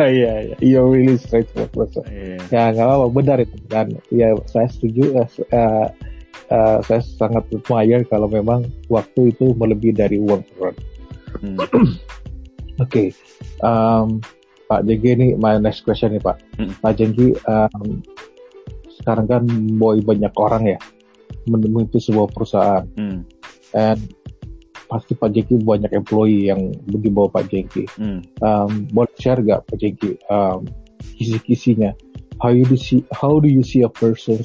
[0.00, 2.04] Iya, iya, you're really straightforward person.
[2.08, 2.40] Yeah.
[2.48, 3.56] Ya nggak apa-apa, benar itu.
[3.68, 5.24] Dan ya saya setuju.
[5.52, 5.88] Uh,
[6.50, 10.42] uh, saya sangat admire kalau memang waktu itu melebihi dari uang
[11.42, 11.58] Hmm.
[11.66, 11.90] Oke,
[12.78, 13.08] okay.
[13.62, 14.22] um,
[14.70, 16.38] Pak Jenggi ini my next question nih Pak.
[16.58, 16.72] Hmm.
[16.78, 18.02] Pak Jenggi, um,
[19.02, 19.42] sekarang kan
[19.74, 20.78] boy banyak orang ya
[21.50, 23.26] memimpin sebuah perusahaan, hmm.
[23.74, 24.00] and
[24.86, 27.84] pasti Pak Jenggi banyak employee yang di bawah Pak Jenggi.
[27.98, 28.22] Hmm.
[28.38, 30.66] Um, boleh share gak Pak Jenggi um,
[31.18, 31.94] kisi-kisinya?
[32.42, 34.42] How you do see how do you see a person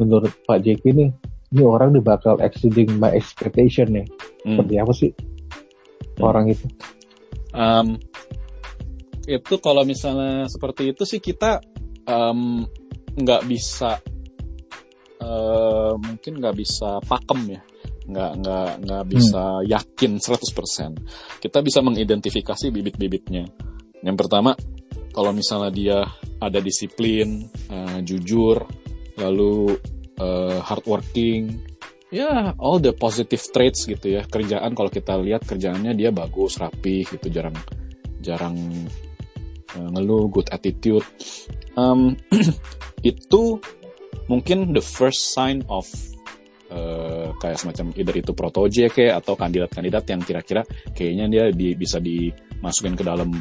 [0.00, 1.10] menurut Pak Jeki nih
[1.52, 4.06] ini orang nih bakal exceeding my expectation nih
[4.44, 4.56] hmm.
[4.56, 6.22] seperti apa sih hmm.
[6.24, 6.66] orang itu
[7.52, 8.00] um,
[9.28, 11.62] itu kalau misalnya seperti itu sih kita
[13.14, 14.00] nggak um, bisa
[15.22, 17.62] uh, mungkin nggak bisa pakem ya
[18.02, 19.66] nggak nggak nggak bisa hmm.
[19.70, 23.46] yakin 100% kita bisa mengidentifikasi bibit-bibitnya
[24.02, 24.58] yang pertama
[25.14, 25.98] kalau misalnya dia
[26.42, 28.66] ada disiplin uh, jujur
[29.22, 29.78] lalu
[30.18, 31.62] uh, hardworking.
[32.12, 34.22] Ya all the positive traits gitu ya.
[34.28, 37.56] Kerjaan kalau kita lihat kerjaannya dia bagus rapi gitu jarang
[38.20, 38.58] jarang
[39.78, 41.06] uh, ngeluh good attitude.
[41.78, 42.20] Um,
[43.00, 43.62] itu
[44.28, 45.88] mungkin the first sign of
[46.72, 51.96] uh, kayak semacam either itu protoje kayak atau kandidat-kandidat yang kira-kira kayaknya dia di, bisa
[52.00, 53.32] dimasukin ke dalam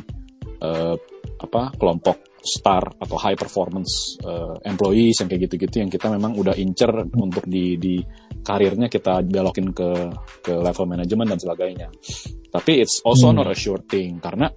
[0.63, 0.95] uh,
[1.41, 6.57] apa kelompok star atau high performance uh, employees yang kayak gitu-gitu yang kita memang udah
[6.57, 8.01] incer untuk di di
[8.41, 9.89] karirnya kita belokin ke
[10.41, 11.87] ke level manajemen dan sebagainya.
[12.49, 13.37] Tapi it's also hmm.
[13.37, 14.49] not a sure thing karena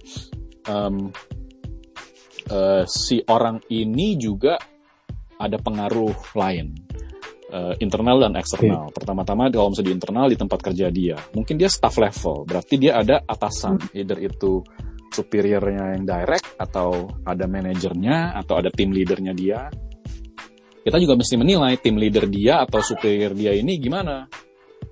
[0.65, 1.13] um,
[2.49, 4.57] uh, si orang ini juga
[5.37, 6.73] ada pengaruh lain.
[7.51, 8.89] uh, internal dan eksternal.
[8.91, 12.99] Pertama-tama kalau misalnya di internal di tempat kerja dia, mungkin dia staff level, berarti dia
[12.99, 13.99] ada atasan, hmm.
[13.99, 14.59] either itu
[15.11, 19.67] superiornya yang direct atau ada manajernya atau ada tim leadernya dia.
[20.85, 24.29] Kita juga mesti menilai tim leader dia atau superior dia ini gimana.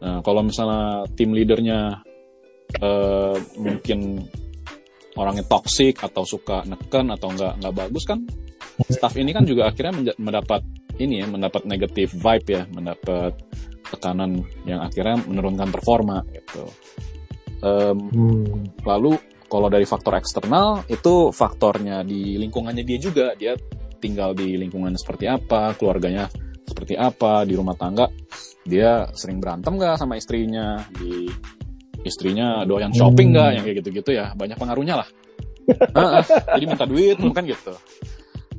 [0.01, 2.01] Nah, kalau misalnya tim leadernya
[2.81, 4.25] uh, mungkin
[5.13, 8.25] orangnya toxic atau suka neken atau nggak nggak bagus kan,
[8.89, 10.65] staff ini kan juga akhirnya mendapat
[10.97, 13.37] ini ya mendapat negatif vibe ya, mendapat
[13.93, 16.65] tekanan yang akhirnya menurunkan performa gitu.
[17.63, 18.83] Um, hmm.
[18.83, 19.15] Lalu
[19.53, 23.37] kalau dari faktor eksternal itu faktornya di lingkungannya dia juga.
[23.37, 23.53] Dia
[24.01, 26.25] tinggal di lingkungan seperti apa, keluarganya
[26.65, 28.09] seperti apa, di rumah tangga
[28.63, 31.27] dia sering berantem gak sama istrinya, di
[32.03, 33.55] istrinya doyan shopping nggak hmm.
[33.55, 35.07] yang kayak gitu-gitu ya banyak pengaruhnya lah.
[35.95, 36.23] uh, uh,
[36.59, 37.73] jadi minta duit kan gitu.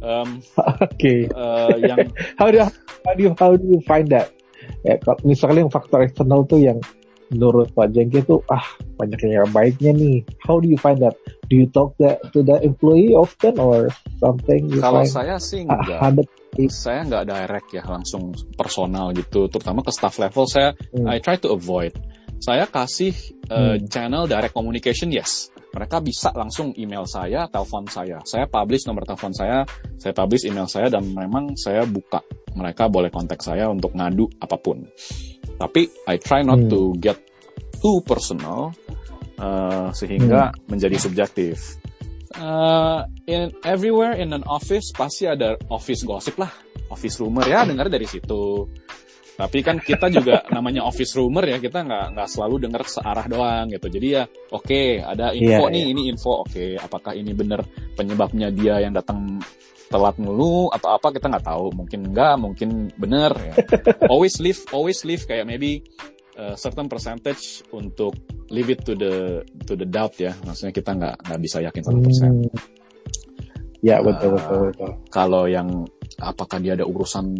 [0.00, 0.96] Um, Oke.
[0.96, 1.20] Okay.
[1.32, 1.98] Uh, yang
[2.40, 2.60] how do
[3.04, 4.32] how do you how do you find that?
[4.80, 6.80] Ya, misalnya yang faktor eksternal tuh yang
[7.34, 8.62] menurut Pak Jengke itu ah
[8.94, 10.22] banyak yang baiknya nih.
[10.46, 11.18] How do you find that?
[11.50, 13.90] Do you talk that to the employee often or
[14.22, 14.70] something?
[14.78, 15.98] Kalau saya sih enggak.
[15.98, 16.14] Ah,
[16.70, 19.50] saya nggak direct ya langsung personal gitu.
[19.50, 21.10] Terutama ke staff level saya hmm.
[21.10, 21.92] I try to avoid.
[22.38, 23.14] Saya kasih
[23.50, 23.88] uh, hmm.
[23.90, 25.50] channel direct communication yes.
[25.74, 28.22] Mereka bisa langsung email saya, telepon saya.
[28.22, 29.66] Saya publish nomor telepon saya,
[29.98, 32.22] saya publish email saya dan memang saya buka.
[32.54, 34.86] Mereka boleh kontak saya untuk ngadu apa pun.
[35.58, 36.70] Tapi I try not hmm.
[36.70, 37.18] to get
[37.84, 38.72] too personal
[39.36, 40.72] uh, sehingga hmm.
[40.72, 41.76] menjadi subjektif.
[42.34, 46.50] Uh, in everywhere in an office pasti ada office gossip lah,
[46.90, 48.66] office rumor ya dengar dari situ.
[49.34, 53.70] Tapi kan kita juga namanya office rumor ya kita nggak nggak selalu dengar searah doang
[53.70, 53.86] gitu.
[53.86, 55.92] Jadi ya oke okay, ada info yeah, nih yeah.
[55.94, 57.62] ini info oke okay, apakah ini benar
[57.94, 59.38] penyebabnya dia yang datang
[59.94, 63.54] telat mulu atau apa kita nggak tahu mungkin enggak mungkin bener ya.
[64.12, 65.86] always leave always leave kayak maybe
[66.38, 68.14] uh, certain percentage untuk
[68.50, 70.32] leave it to the to the doubt ya.
[70.46, 72.48] Maksudnya kita nggak nggak bisa yakin 100% hmm.
[73.84, 74.90] ya betul uh, betul betul.
[75.12, 75.68] kalau yang
[76.18, 77.34] apakah dia ada urusan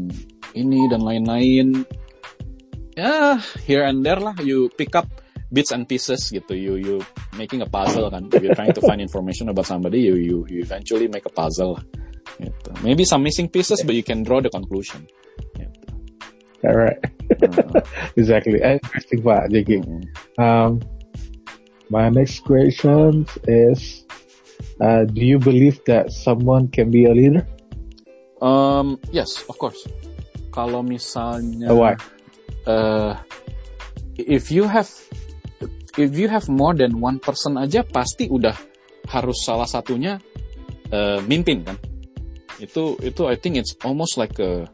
[0.54, 1.86] ini dan lain-lain?
[2.94, 4.38] Ya here and there lah.
[4.38, 5.10] You pick up
[5.50, 6.54] bits and pieces gitu.
[6.54, 6.96] You you
[7.34, 8.30] making a puzzle kan.
[8.30, 11.78] If you're trying to find information about somebody you you you eventually make a puzzle
[12.38, 12.70] Gitu.
[12.82, 15.06] Maybe some missing pieces, but you can draw the conclusion.
[16.64, 16.72] Gitu.
[16.72, 16.98] Alright.
[17.28, 17.80] Uh,
[18.20, 18.60] exactly.
[18.60, 20.40] Interesting Pak Jadi, mm-hmm.
[20.40, 20.80] um,
[21.92, 24.08] my next question is,
[24.80, 27.44] uh, do you believe that someone can be a leader?
[28.40, 29.84] Um, yes, of course.
[30.52, 31.94] Kalau misalnya, uh, why?
[32.64, 33.18] Uh,
[34.16, 34.88] if you have,
[35.98, 38.54] if you have more than one person aja, pasti udah
[39.10, 40.16] harus salah satunya
[40.88, 41.76] uh, mimpin kan
[42.62, 44.64] itu itu I think it's almost like a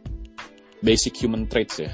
[0.81, 1.93] basic human traits ya.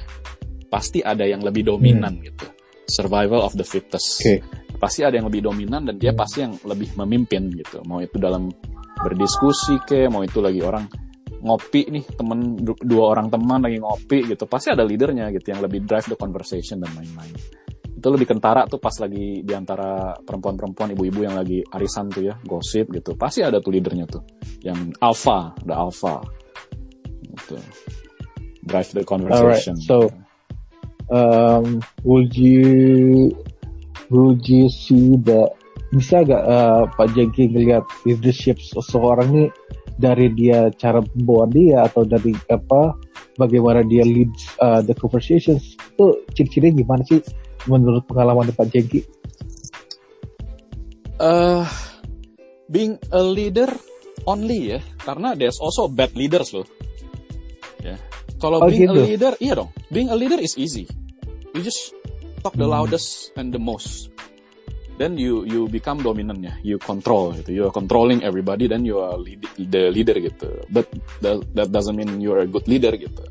[0.66, 2.24] Pasti ada yang lebih dominan hmm.
[2.26, 2.46] gitu.
[2.86, 4.22] Survival of the fittest.
[4.22, 4.40] Okay.
[4.76, 6.20] pasti ada yang lebih dominan dan dia hmm.
[6.20, 7.80] pasti yang lebih memimpin gitu.
[7.88, 8.52] Mau itu dalam
[9.00, 10.84] berdiskusi ke mau itu lagi orang
[11.40, 14.44] ngopi nih temen dua orang teman lagi ngopi gitu.
[14.44, 17.36] Pasti ada leadernya gitu yang lebih drive the conversation dan lain-lain
[17.96, 22.36] itu lebih kentara tuh pas lagi di antara perempuan-perempuan ibu-ibu yang lagi arisan tuh ya
[22.44, 23.16] gosip gitu.
[23.16, 24.22] Pasti ada tuh leadernya tuh.
[24.60, 26.20] Yang alpha ada alpha.
[27.24, 27.56] Gitu
[28.66, 30.10] drive the conversation Alright, so
[31.10, 33.30] um, would you
[34.10, 35.54] would you see that
[35.94, 39.48] bisa gak uh, Pak Jengki ngelihat leadership seseorang nih
[39.96, 42.92] dari dia cara membawa dia atau dari apa
[43.40, 47.22] bagaimana dia leads uh, the conversations itu ciri-cirinya gimana sih
[47.70, 49.00] menurut pengalaman Pak Jengki?
[51.16, 51.64] Uh,
[52.68, 53.72] being a leader
[54.28, 56.68] only ya, karena there's also bad leaders loh.
[57.80, 57.96] Ya,
[58.36, 59.00] kalau oh, being gitu.
[59.00, 59.70] a leader, iya dong.
[59.88, 60.84] Being a leader is easy.
[61.56, 61.96] You just
[62.44, 62.76] talk the hmm.
[62.76, 64.12] loudest and the most.
[64.96, 66.54] Then you you become dominant ya.
[66.64, 67.52] You control gitu.
[67.52, 68.64] You are controlling everybody.
[68.64, 70.64] Then you are lead, the leader gitu.
[70.72, 70.88] But
[71.20, 73.24] that, that doesn't mean you are a good leader gitu.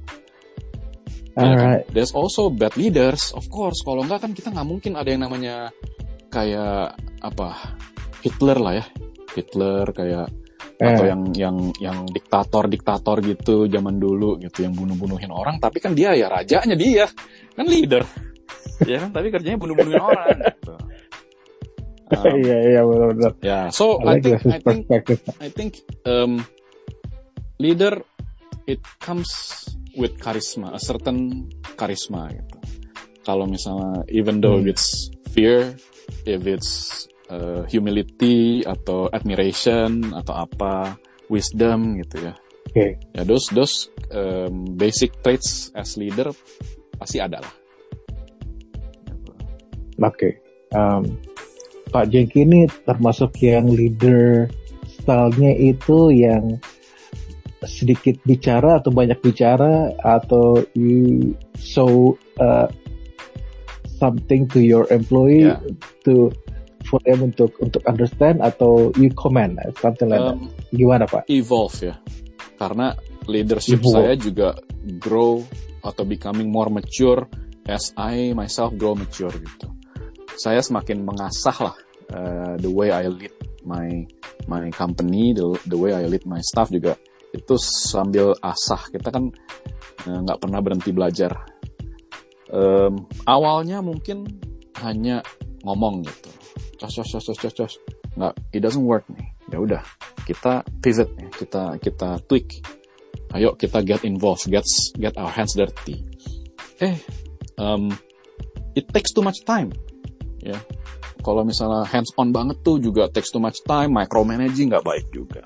[1.35, 1.89] Alright.
[1.91, 3.83] There's also bad leaders, of course.
[3.83, 5.73] Kalau enggak kan kita nggak mungkin ada yang namanya
[6.31, 7.75] kayak apa
[8.23, 8.85] Hitler lah ya,
[9.35, 10.31] Hitler kayak
[10.79, 10.88] eh.
[10.88, 15.59] atau yang yang yang diktator diktator gitu zaman dulu gitu yang bunuh bunuhin orang.
[15.59, 17.05] Tapi kan dia ya rajanya dia
[17.55, 18.03] kan leader,
[18.91, 19.09] ya kan.
[19.15, 20.38] Tapi kerjanya bunuh bunuhin orang.
[20.41, 20.73] Gitu.
[22.13, 23.33] Um, iya iya benar-benar.
[23.41, 25.71] Ya, so I, I think I think I think
[26.05, 26.45] um,
[27.57, 28.03] leader
[28.69, 29.29] it comes
[29.95, 32.57] with charisma, a certain charisma gitu.
[33.25, 34.69] Kalau misalnya even though hmm.
[34.69, 35.73] it's fear,
[36.29, 40.97] if it's uh, humility atau admiration atau apa,
[41.29, 42.33] wisdom gitu ya.
[42.69, 42.99] Okay.
[43.15, 46.33] Ya those those um, basic traits as leader
[46.99, 47.53] pasti ada lah.
[50.03, 50.43] Oke.
[50.75, 51.15] Um,
[51.88, 54.51] Pak Jengki ini termasuk yang leader
[54.83, 56.59] stylenya itu yang
[57.63, 62.67] sedikit bicara atau banyak bicara atau you show uh,
[63.97, 65.63] something to your employee Yeah.
[66.03, 66.29] to
[66.95, 70.39] for them untuk untuk understand atau you comment something like that.
[70.39, 71.27] Um, Gimana Pak?
[71.27, 71.99] evolve ya.
[72.55, 72.95] Karena
[73.27, 73.95] leadership Evolve.
[73.99, 74.55] saya juga
[75.03, 75.43] grow
[75.84, 77.27] atau becoming more mature
[77.67, 79.67] as I myself grow mature gitu.
[80.39, 81.75] Saya semakin mengasah lah
[82.15, 83.36] uh, the way I lead
[83.67, 84.08] my
[84.47, 86.95] my company, the, the way I lead my staff juga
[87.36, 88.88] itu sambil asah.
[88.88, 89.27] Kita kan
[90.08, 91.36] uh, nggak pernah berhenti belajar.
[92.55, 94.29] Um, awalnya mungkin
[94.79, 95.25] hanya
[95.65, 96.29] ngomong gitu,
[96.79, 97.73] cos cos cos cos cos
[98.15, 99.27] nggak, it doesn't work nih.
[99.51, 99.83] Ya udah,
[100.25, 102.47] kita pivot ya, kita kita tweak.
[103.35, 104.63] Ayo kita get involved, get
[104.95, 105.99] get our hands dirty.
[106.79, 106.95] Eh,
[107.59, 107.91] um,
[108.75, 109.75] it takes too much time.
[110.39, 110.55] Ya,
[111.25, 115.43] kalau misalnya hands on banget tuh juga takes too much time, micromanaging nggak baik juga.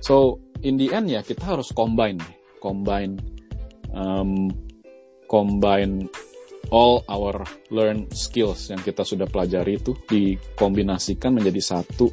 [0.00, 2.22] So in the end ya kita harus combine,
[2.62, 3.18] combine,
[3.92, 4.48] um,
[5.28, 6.08] combine
[6.72, 12.08] all our learn skills yang kita sudah pelajari itu dikombinasikan menjadi satu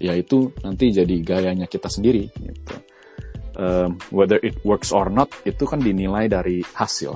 [0.00, 2.74] yaitu nanti jadi gayanya kita sendiri gitu.
[3.58, 7.12] Um, whether it works or not itu kan dinilai dari hasil.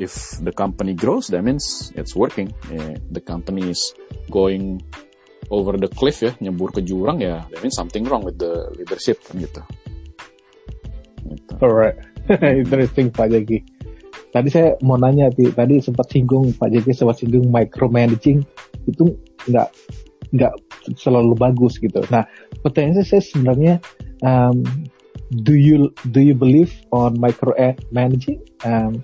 [0.00, 2.50] If the company grows, that means it's working.
[2.72, 3.94] Eh, the company is
[4.32, 4.82] going
[5.52, 9.22] over the cliff ya, nyebur ke jurang ya, that means something wrong with the leadership
[9.36, 9.62] gitu.
[11.30, 11.52] Gitu.
[11.62, 12.00] Alright,
[12.64, 13.69] interesting Pak Jeki.
[14.30, 18.46] Tadi saya mau nanya, tadi sempat singgung Pak Jeki sempat singgung micromanaging
[18.86, 19.04] itu
[19.50, 19.68] nggak
[20.30, 20.54] nggak
[20.94, 22.02] selalu bagus gitu.
[22.14, 22.22] Nah,
[22.62, 23.82] pertanyaan saya sebenarnya,
[24.22, 24.62] um,
[25.42, 28.38] do you do you believe on micromanaging?
[28.62, 29.02] Um,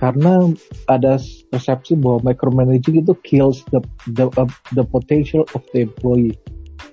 [0.00, 0.56] karena
[0.88, 1.20] ada
[1.52, 3.80] persepsi bahwa micromanaging itu kills the
[4.16, 6.36] the uh, the potential of the employee.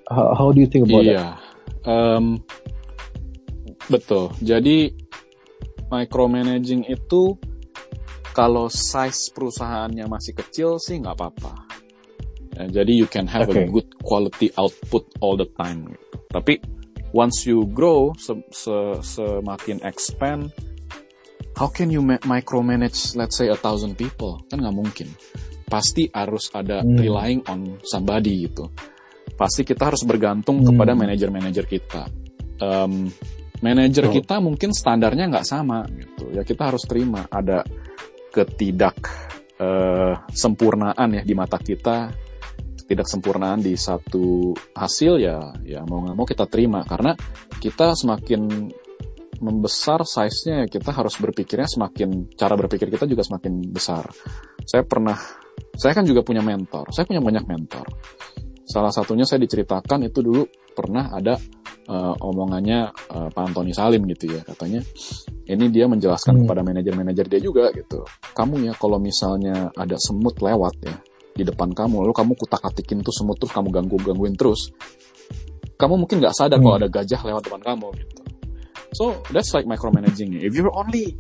[0.07, 1.15] How, how do you think about that?
[1.15, 1.27] Iya,
[1.87, 2.43] Em,
[3.87, 4.35] betul.
[4.43, 4.91] Jadi
[5.87, 7.39] micromanaging itu
[8.31, 11.53] kalau size perusahaannya masih kecil sih nggak apa-apa.
[12.57, 13.65] Ya, jadi you can have Okay.
[13.65, 15.89] a good quality output all the time.
[15.93, 16.05] Gitu.
[16.33, 16.53] Tapi
[17.13, 20.49] once you grow, se- se- semakin expand,
[21.53, 24.41] how can you ma- micromanage let's say a thousand people?
[24.49, 25.07] Kan nggak mungkin.
[25.67, 26.97] Pasti harus ada Hmm.
[26.97, 28.69] relying on somebody gitu.
[29.37, 30.73] Pasti kita harus bergantung Hmm.
[30.73, 32.09] kepada manajer-manajer kita.
[32.57, 33.05] Em,
[33.61, 34.17] manajer Betul.
[34.21, 36.33] kita mungkin standarnya nggak sama gitu.
[36.33, 37.61] Ya kita harus terima ada
[38.37, 38.97] ketidak
[39.57, 42.13] eh, sempurnaan ya di mata kita
[42.87, 47.17] tidak sempurnaan di satu hasil ya ya mau nggak mau kita terima karena
[47.59, 48.71] kita semakin
[49.37, 54.09] membesar size-nya ya kita harus berpikirnya semakin cara berpikir kita juga semakin besar.
[54.65, 55.17] Saya pernah
[55.77, 56.89] saya kan juga punya mentor.
[56.89, 57.85] Saya punya banyak mentor.
[58.65, 60.43] Salah satunya saya diceritakan itu dulu
[60.77, 61.33] pernah ada
[61.87, 64.85] eh, omongannya eh, Pak Antoni Salim gitu ya katanya.
[65.47, 66.41] Ini dia menjelaskan Hmm.
[66.45, 68.03] kepada manajer-manajer dia juga gitu.
[68.35, 70.95] Kamu ya kalau misalnya ada semut lewat ya
[71.33, 74.69] di depan kamu lalu kamu kutak-katikin tuh semut terus kamu ganggu-gangguin terus.
[75.77, 76.65] Kamu mungkin nggak sadar Hmm.
[76.67, 78.21] kalau ada gajah lewat depan kamu gitu.
[78.91, 80.35] So that's like micromanaging.
[80.41, 81.15] If you're only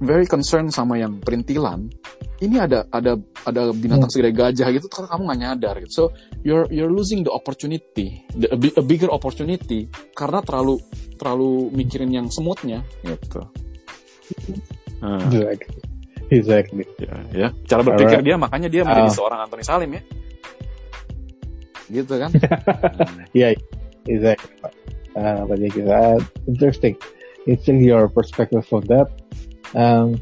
[0.00, 1.92] very concerned sama yang perintilan,
[2.40, 4.14] ini ada ada ada binatang Hmm.
[4.16, 5.92] segede gajah gitu, kan kamu nggak nyadar gitu.
[5.92, 6.04] So
[6.40, 10.80] you're you're losing the opportunity, the, a, a bigger opportunity karena terlalu
[11.14, 13.44] terlalu mikirin yang semutnya gitu.
[15.00, 15.80] Nah, Exactly.
[16.30, 16.84] Exactly.
[16.96, 17.48] ya, ya.
[17.66, 18.26] cara berpikir Alright.
[18.26, 19.16] dia makanya dia menjadi Ah.
[19.16, 20.02] seorang Anthony Salim ya.
[21.90, 22.30] Gitu kan?
[22.30, 23.52] Nah, Yeah,
[24.06, 24.54] exactly.
[25.10, 26.94] Uh, but yeah, uh, interesting.
[27.44, 29.10] Interesting your perspective on that.
[29.74, 30.18] Um,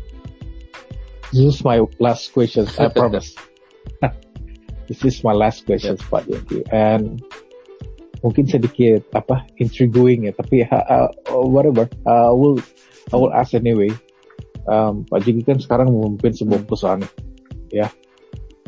[1.33, 2.69] this is my last question.
[2.79, 3.35] I promise.
[4.89, 6.65] this is my last question, Pak Yongki.
[6.73, 7.21] And
[8.25, 11.87] mungkin sedikit apa intriguing ya, tapi uh, uh, whatever.
[12.05, 12.59] Uh, I will
[13.13, 13.93] I will ask anyway.
[14.69, 16.69] Um, Pak Jiki kan sekarang memimpin sebuah Hmm.
[16.69, 17.03] perusahaan,
[17.73, 17.89] ya.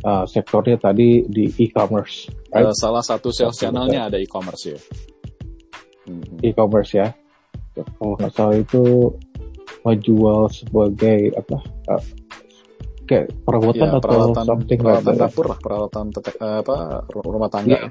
[0.00, 2.64] Uh, sektornya tadi di e-commerce, right?
[2.64, 4.80] eh, salah satu sales channelnya ada e-commerce ya.
[6.08, 6.40] Hmm.
[6.40, 7.12] e-commerce ya.
[7.76, 9.12] Kalau nggak salah itu
[9.82, 11.56] menjual sebagai apa?
[11.88, 12.02] uh,
[13.04, 15.22] kayak perabotan Ya, atau peralatan something like peralatan that.
[15.26, 16.74] dapur lah, peralatan tete- eh, apa
[17.10, 17.74] ru- rumah tangga.
[17.74, 17.88] Ya.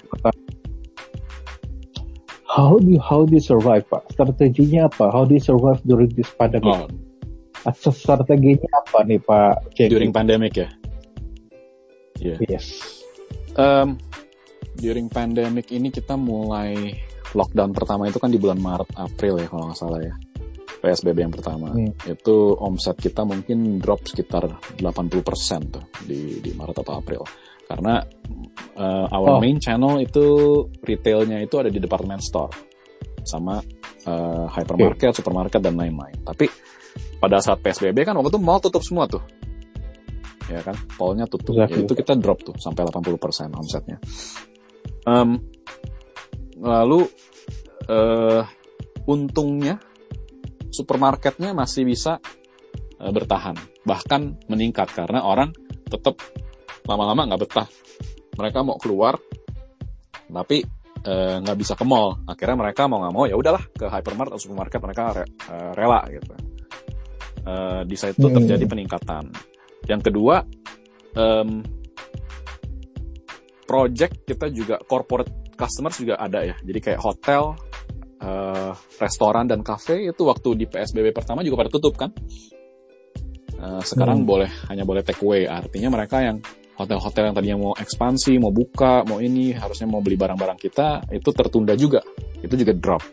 [2.50, 4.10] How do you, how do you survive, Pak?
[4.10, 5.14] Strateginya apa?
[5.14, 6.66] How do you survive during this pandemic?
[6.66, 6.90] Oh,
[7.76, 9.76] Strateginya apa nih, Pak?
[9.78, 9.92] Jeki?
[9.92, 10.70] during pandemic ya.
[12.20, 12.36] Iya.
[12.48, 13.00] yes.
[13.56, 13.96] Um,
[14.76, 16.96] during pandemic ini kita mulai
[17.32, 20.16] lockdown pertama itu kan di bulan Maret April ya kalau nggak salah ya.
[20.80, 21.72] PSBB yang pertama.
[21.76, 21.92] Hmm.
[22.08, 24.48] Itu omset kita mungkin drop sekitar
[24.80, 27.22] 80% tuh di di Maret atau April.
[27.70, 28.02] Karena
[28.80, 29.40] uh, our Oh.
[29.44, 30.26] main channel itu
[30.82, 32.50] retailnya itu ada di department store
[33.22, 33.60] sama
[34.10, 36.24] uh, hypermarket, supermarket dan lain-lain.
[36.26, 36.50] Tapi
[37.20, 39.22] pada saat PSBB kan waktu itu mall tutup semua tuh.
[40.50, 41.54] Ya kan, mallnya tutup.
[41.54, 41.86] Ya, Exactly.
[41.86, 44.02] itu kita drop tuh sampai 80% omsetnya.
[45.06, 45.38] Em,
[46.58, 47.06] lalu
[47.86, 48.42] eh
[49.06, 49.78] untungnya
[50.70, 52.18] supermarketnya masih bisa
[53.02, 55.54] eh, bertahan, bahkan meningkat karena orang
[55.90, 56.22] tetap
[56.86, 57.68] lama-lama nggak betah.
[58.40, 59.20] Mereka mau keluar,
[60.30, 60.64] tapi
[61.04, 62.24] eh, nggak bisa ke mall.
[62.28, 66.02] Akhirnya mereka mau nggak mau ya udahlah ke hypermarket atau supermarket mereka re- eh, rela
[66.08, 66.34] gitu.
[67.40, 68.36] Eh, di saat itu Hmm.
[68.44, 69.32] terjadi peningkatan.
[69.88, 70.44] Yang kedua,
[71.18, 71.64] em,
[73.66, 76.56] project kita juga corporate customers juga ada ya.
[76.62, 77.56] Jadi kayak hotel,
[78.20, 82.12] eh, restoran dan cafe itu waktu di PSBB pertama juga pada tutup kan.
[83.60, 84.28] Eh, sekarang Hmm.
[84.28, 85.44] boleh hanya boleh take away.
[85.44, 86.40] Artinya mereka yang
[86.80, 91.30] hotel-hotel yang tadinya mau ekspansi, mau buka, mau ini harusnya mau beli barang-barang kita itu
[91.36, 92.00] tertunda juga.
[92.40, 93.04] Itu juga drop.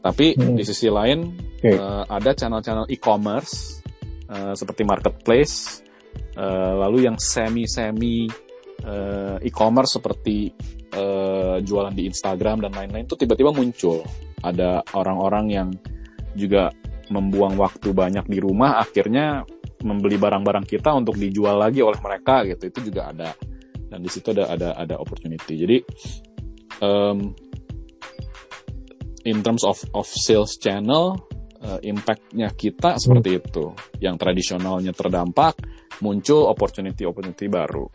[0.00, 0.56] Tapi Hmm.
[0.56, 1.76] di sisi lain Oke.
[1.76, 3.76] eh, ada channel-channel e-commerce
[4.28, 5.80] eh, seperti marketplace,
[6.36, 8.28] eh, lalu yang semi-semi
[9.42, 10.48] e-commerce seperti
[10.92, 14.04] eh, jualan di Instagram dan lain-lain itu tiba-tiba muncul.
[14.40, 15.68] Ada orang-orang yang
[16.38, 16.70] juga
[17.08, 19.42] membuang waktu banyak di rumah, akhirnya
[19.82, 22.68] membeli barang-barang kita untuk dijual lagi oleh mereka gitu.
[22.68, 23.30] Itu juga ada.
[23.88, 25.54] Dan di situ ada ada ada opportunity.
[25.56, 25.76] Jadi
[26.84, 27.18] em,
[29.24, 31.16] in terms of of sales channel
[31.64, 33.72] eh, impact-nya kita seperti itu.
[34.02, 35.58] Yang tradisionalnya terdampak,
[36.04, 37.86] muncul opportunity-opportunity baru.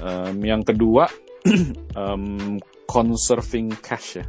[0.00, 1.10] Em, yang kedua,
[1.96, 4.26] em, conserving cash ya.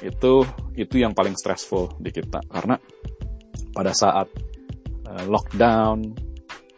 [0.00, 2.76] Itu itu yang paling stressful di kita karena
[3.74, 4.28] pada saat
[5.06, 5.98] eh, lockdown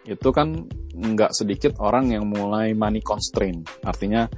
[0.03, 3.65] itu kan nggak sedikit orang yang mulai money constraint.
[3.87, 4.29] Artinya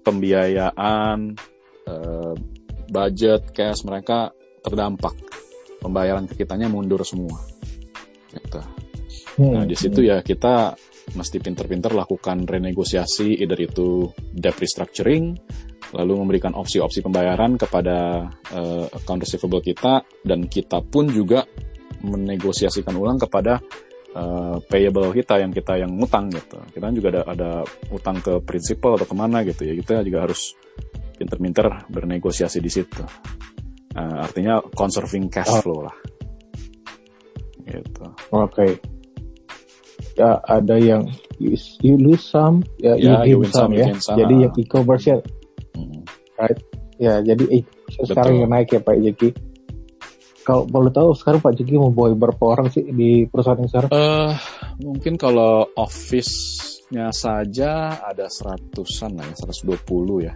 [0.00, 1.18] pembiayaan,
[1.86, 2.34] eh,
[2.88, 4.32] budget, cash mereka
[4.64, 5.14] terdampak.
[5.80, 7.40] Pembayaran ke kitanya mundur semua.
[8.30, 8.60] Gitu.
[9.40, 10.76] Nah, di situ ya kita
[11.14, 15.34] mesti pinter-pinter lakukan renegosiasi, either itu debt restructuring,
[15.96, 21.42] lalu memberikan opsi-opsi pembayaran kepada eh, account receivable kita, dan kita pun juga
[22.00, 23.60] menegosiasikan ulang kepada
[24.14, 26.58] eh, payable kita yang kita yang ngutang gitu.
[26.72, 27.50] Kita juga ada ada
[27.90, 29.74] utang ke principal atau ke mana gitu ya.
[29.74, 30.54] Kita juga harus
[31.20, 33.02] pinter-pinter bernegosiasi di situ.
[33.90, 35.60] Eh, artinya conserving cash Oh.
[35.60, 35.96] flow lah.
[37.70, 38.06] Gitu.
[38.34, 38.82] Oke.
[40.20, 41.08] Ya ada yang
[41.40, 43.88] you, you lose some, ya, Ya, you you win some, ya.
[43.96, 44.20] some.
[44.20, 45.16] Jadi yang e-commerce ya,
[45.70, 46.02] Mm.
[47.00, 49.32] ya jadi e-commerce sekarang yang naik ya Pak Jeki.
[50.44, 53.90] Kalau boleh tahu sekarang Pak Jeki membawa berapa orang sih di perusahaan yang sekarang?
[53.96, 54.30] Eh,
[54.84, 60.34] mungkin kalau office-nya saja ada seratusan lah ya, 120 ya.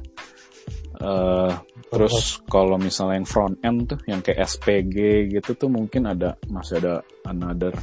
[1.04, 1.52] Eh,
[1.92, 6.80] terus kalau misalnya yang front end tuh, yang kayak SPG gitu tuh mungkin ada masih
[6.80, 6.94] ada
[7.28, 7.74] another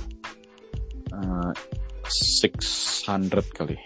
[1.11, 1.51] eh,
[2.05, 3.77] 600 kali.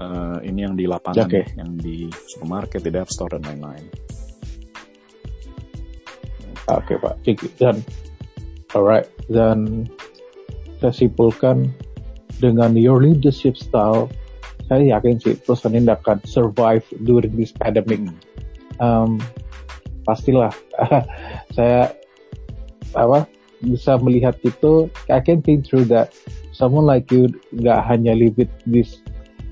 [0.00, 1.44] Eh, ini yang di lapangan, Oke.
[1.60, 4.10] yang di supermarket, di dev store dan lain-lain.
[6.70, 7.82] Oke Pak Jeki dan
[8.78, 9.90] alright dan
[10.78, 11.74] saya simpulkan
[12.38, 14.06] dengan your leadership style
[14.70, 17.98] saya yakin sih perusahaan ini akan survive during this pandemic.
[18.78, 19.18] um,
[20.06, 20.54] pastilah
[21.56, 21.90] saya
[22.94, 23.26] apa
[23.60, 26.12] bisa melihat itu I can think through that
[26.50, 29.00] someone like you nggak hanya live with this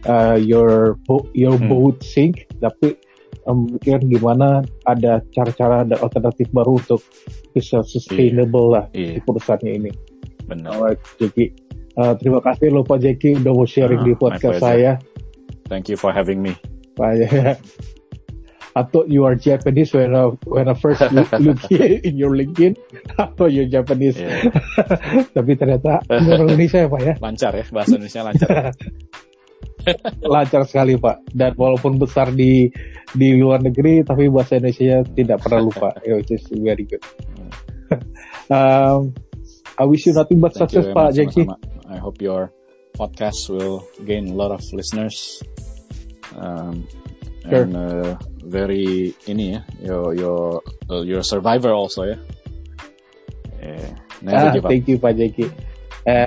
[0.04, 0.96] uh, your
[1.32, 1.68] your Hmm.
[1.68, 2.96] boat sink tapi
[3.44, 7.00] um, mikir gimana ada cara-cara ada alternatif baru untuk
[7.52, 9.90] bisa sustainable lah di Iya, perusahaannya ini.
[10.46, 10.72] benar.
[10.74, 11.52] Alright, Jeki.
[11.98, 14.92] Uh, terima kasih loh Pak Jeki udah mau sharing Ah, di podcast saya.
[15.66, 16.54] Thank you for having me.
[16.96, 17.58] Ya.
[18.78, 21.26] I thought you are Japanese when I, when I first look,
[21.74, 22.78] in your LinkedIn.
[23.18, 24.14] I thought you're Japanese.
[24.14, 24.54] Iya.
[25.36, 27.14] Tapi ternyata orang Indonesia ya Pak ya.
[27.18, 28.50] Lancar ya, bahasa Indonesia lancar.
[30.30, 31.34] Lancar sekali Pak.
[31.34, 32.70] Dan walaupun besar di
[33.18, 35.90] di luar negeri, tapi bahasa Indonesia tidak pernah lupa.
[36.06, 37.02] Yeah, Which is very good.
[38.54, 39.10] um,
[39.74, 41.50] I wish you nothing but Thank success Pak Jeki.
[41.90, 42.54] I hope your
[42.94, 45.42] podcast will gain a lot of listeners.
[46.38, 46.86] Um,
[47.48, 47.64] Sure.
[47.64, 52.16] and uh, very ini ya, you're you're uh, you're a survivor also ya.
[53.60, 53.92] Yeah.
[54.22, 54.70] Never Ah, give up.
[54.72, 55.46] thank you Pak Jeki.
[56.06, 56.26] Uh,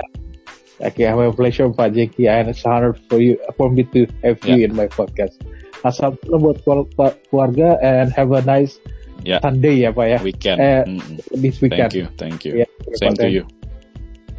[0.80, 4.06] okay, I have a pleasure Pak Jeki and it's honor for you for me to
[4.24, 5.36] have you in my podcast.
[5.82, 8.78] Assalamualaikum buat keluar- keluarga and have a nice
[9.22, 9.38] Ya.
[9.38, 10.18] Sunday ya Pak ya.
[10.18, 10.58] Weekend.
[10.58, 11.14] Eh, Mm-mm.
[11.38, 11.90] This weekend.
[11.90, 12.52] Thank you, thank you.
[12.62, 12.66] Ya,
[12.98, 13.44] Same to you.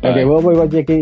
[0.03, 0.27] Oke, Bye.
[0.27, 0.99] bye bye Pak Jeki.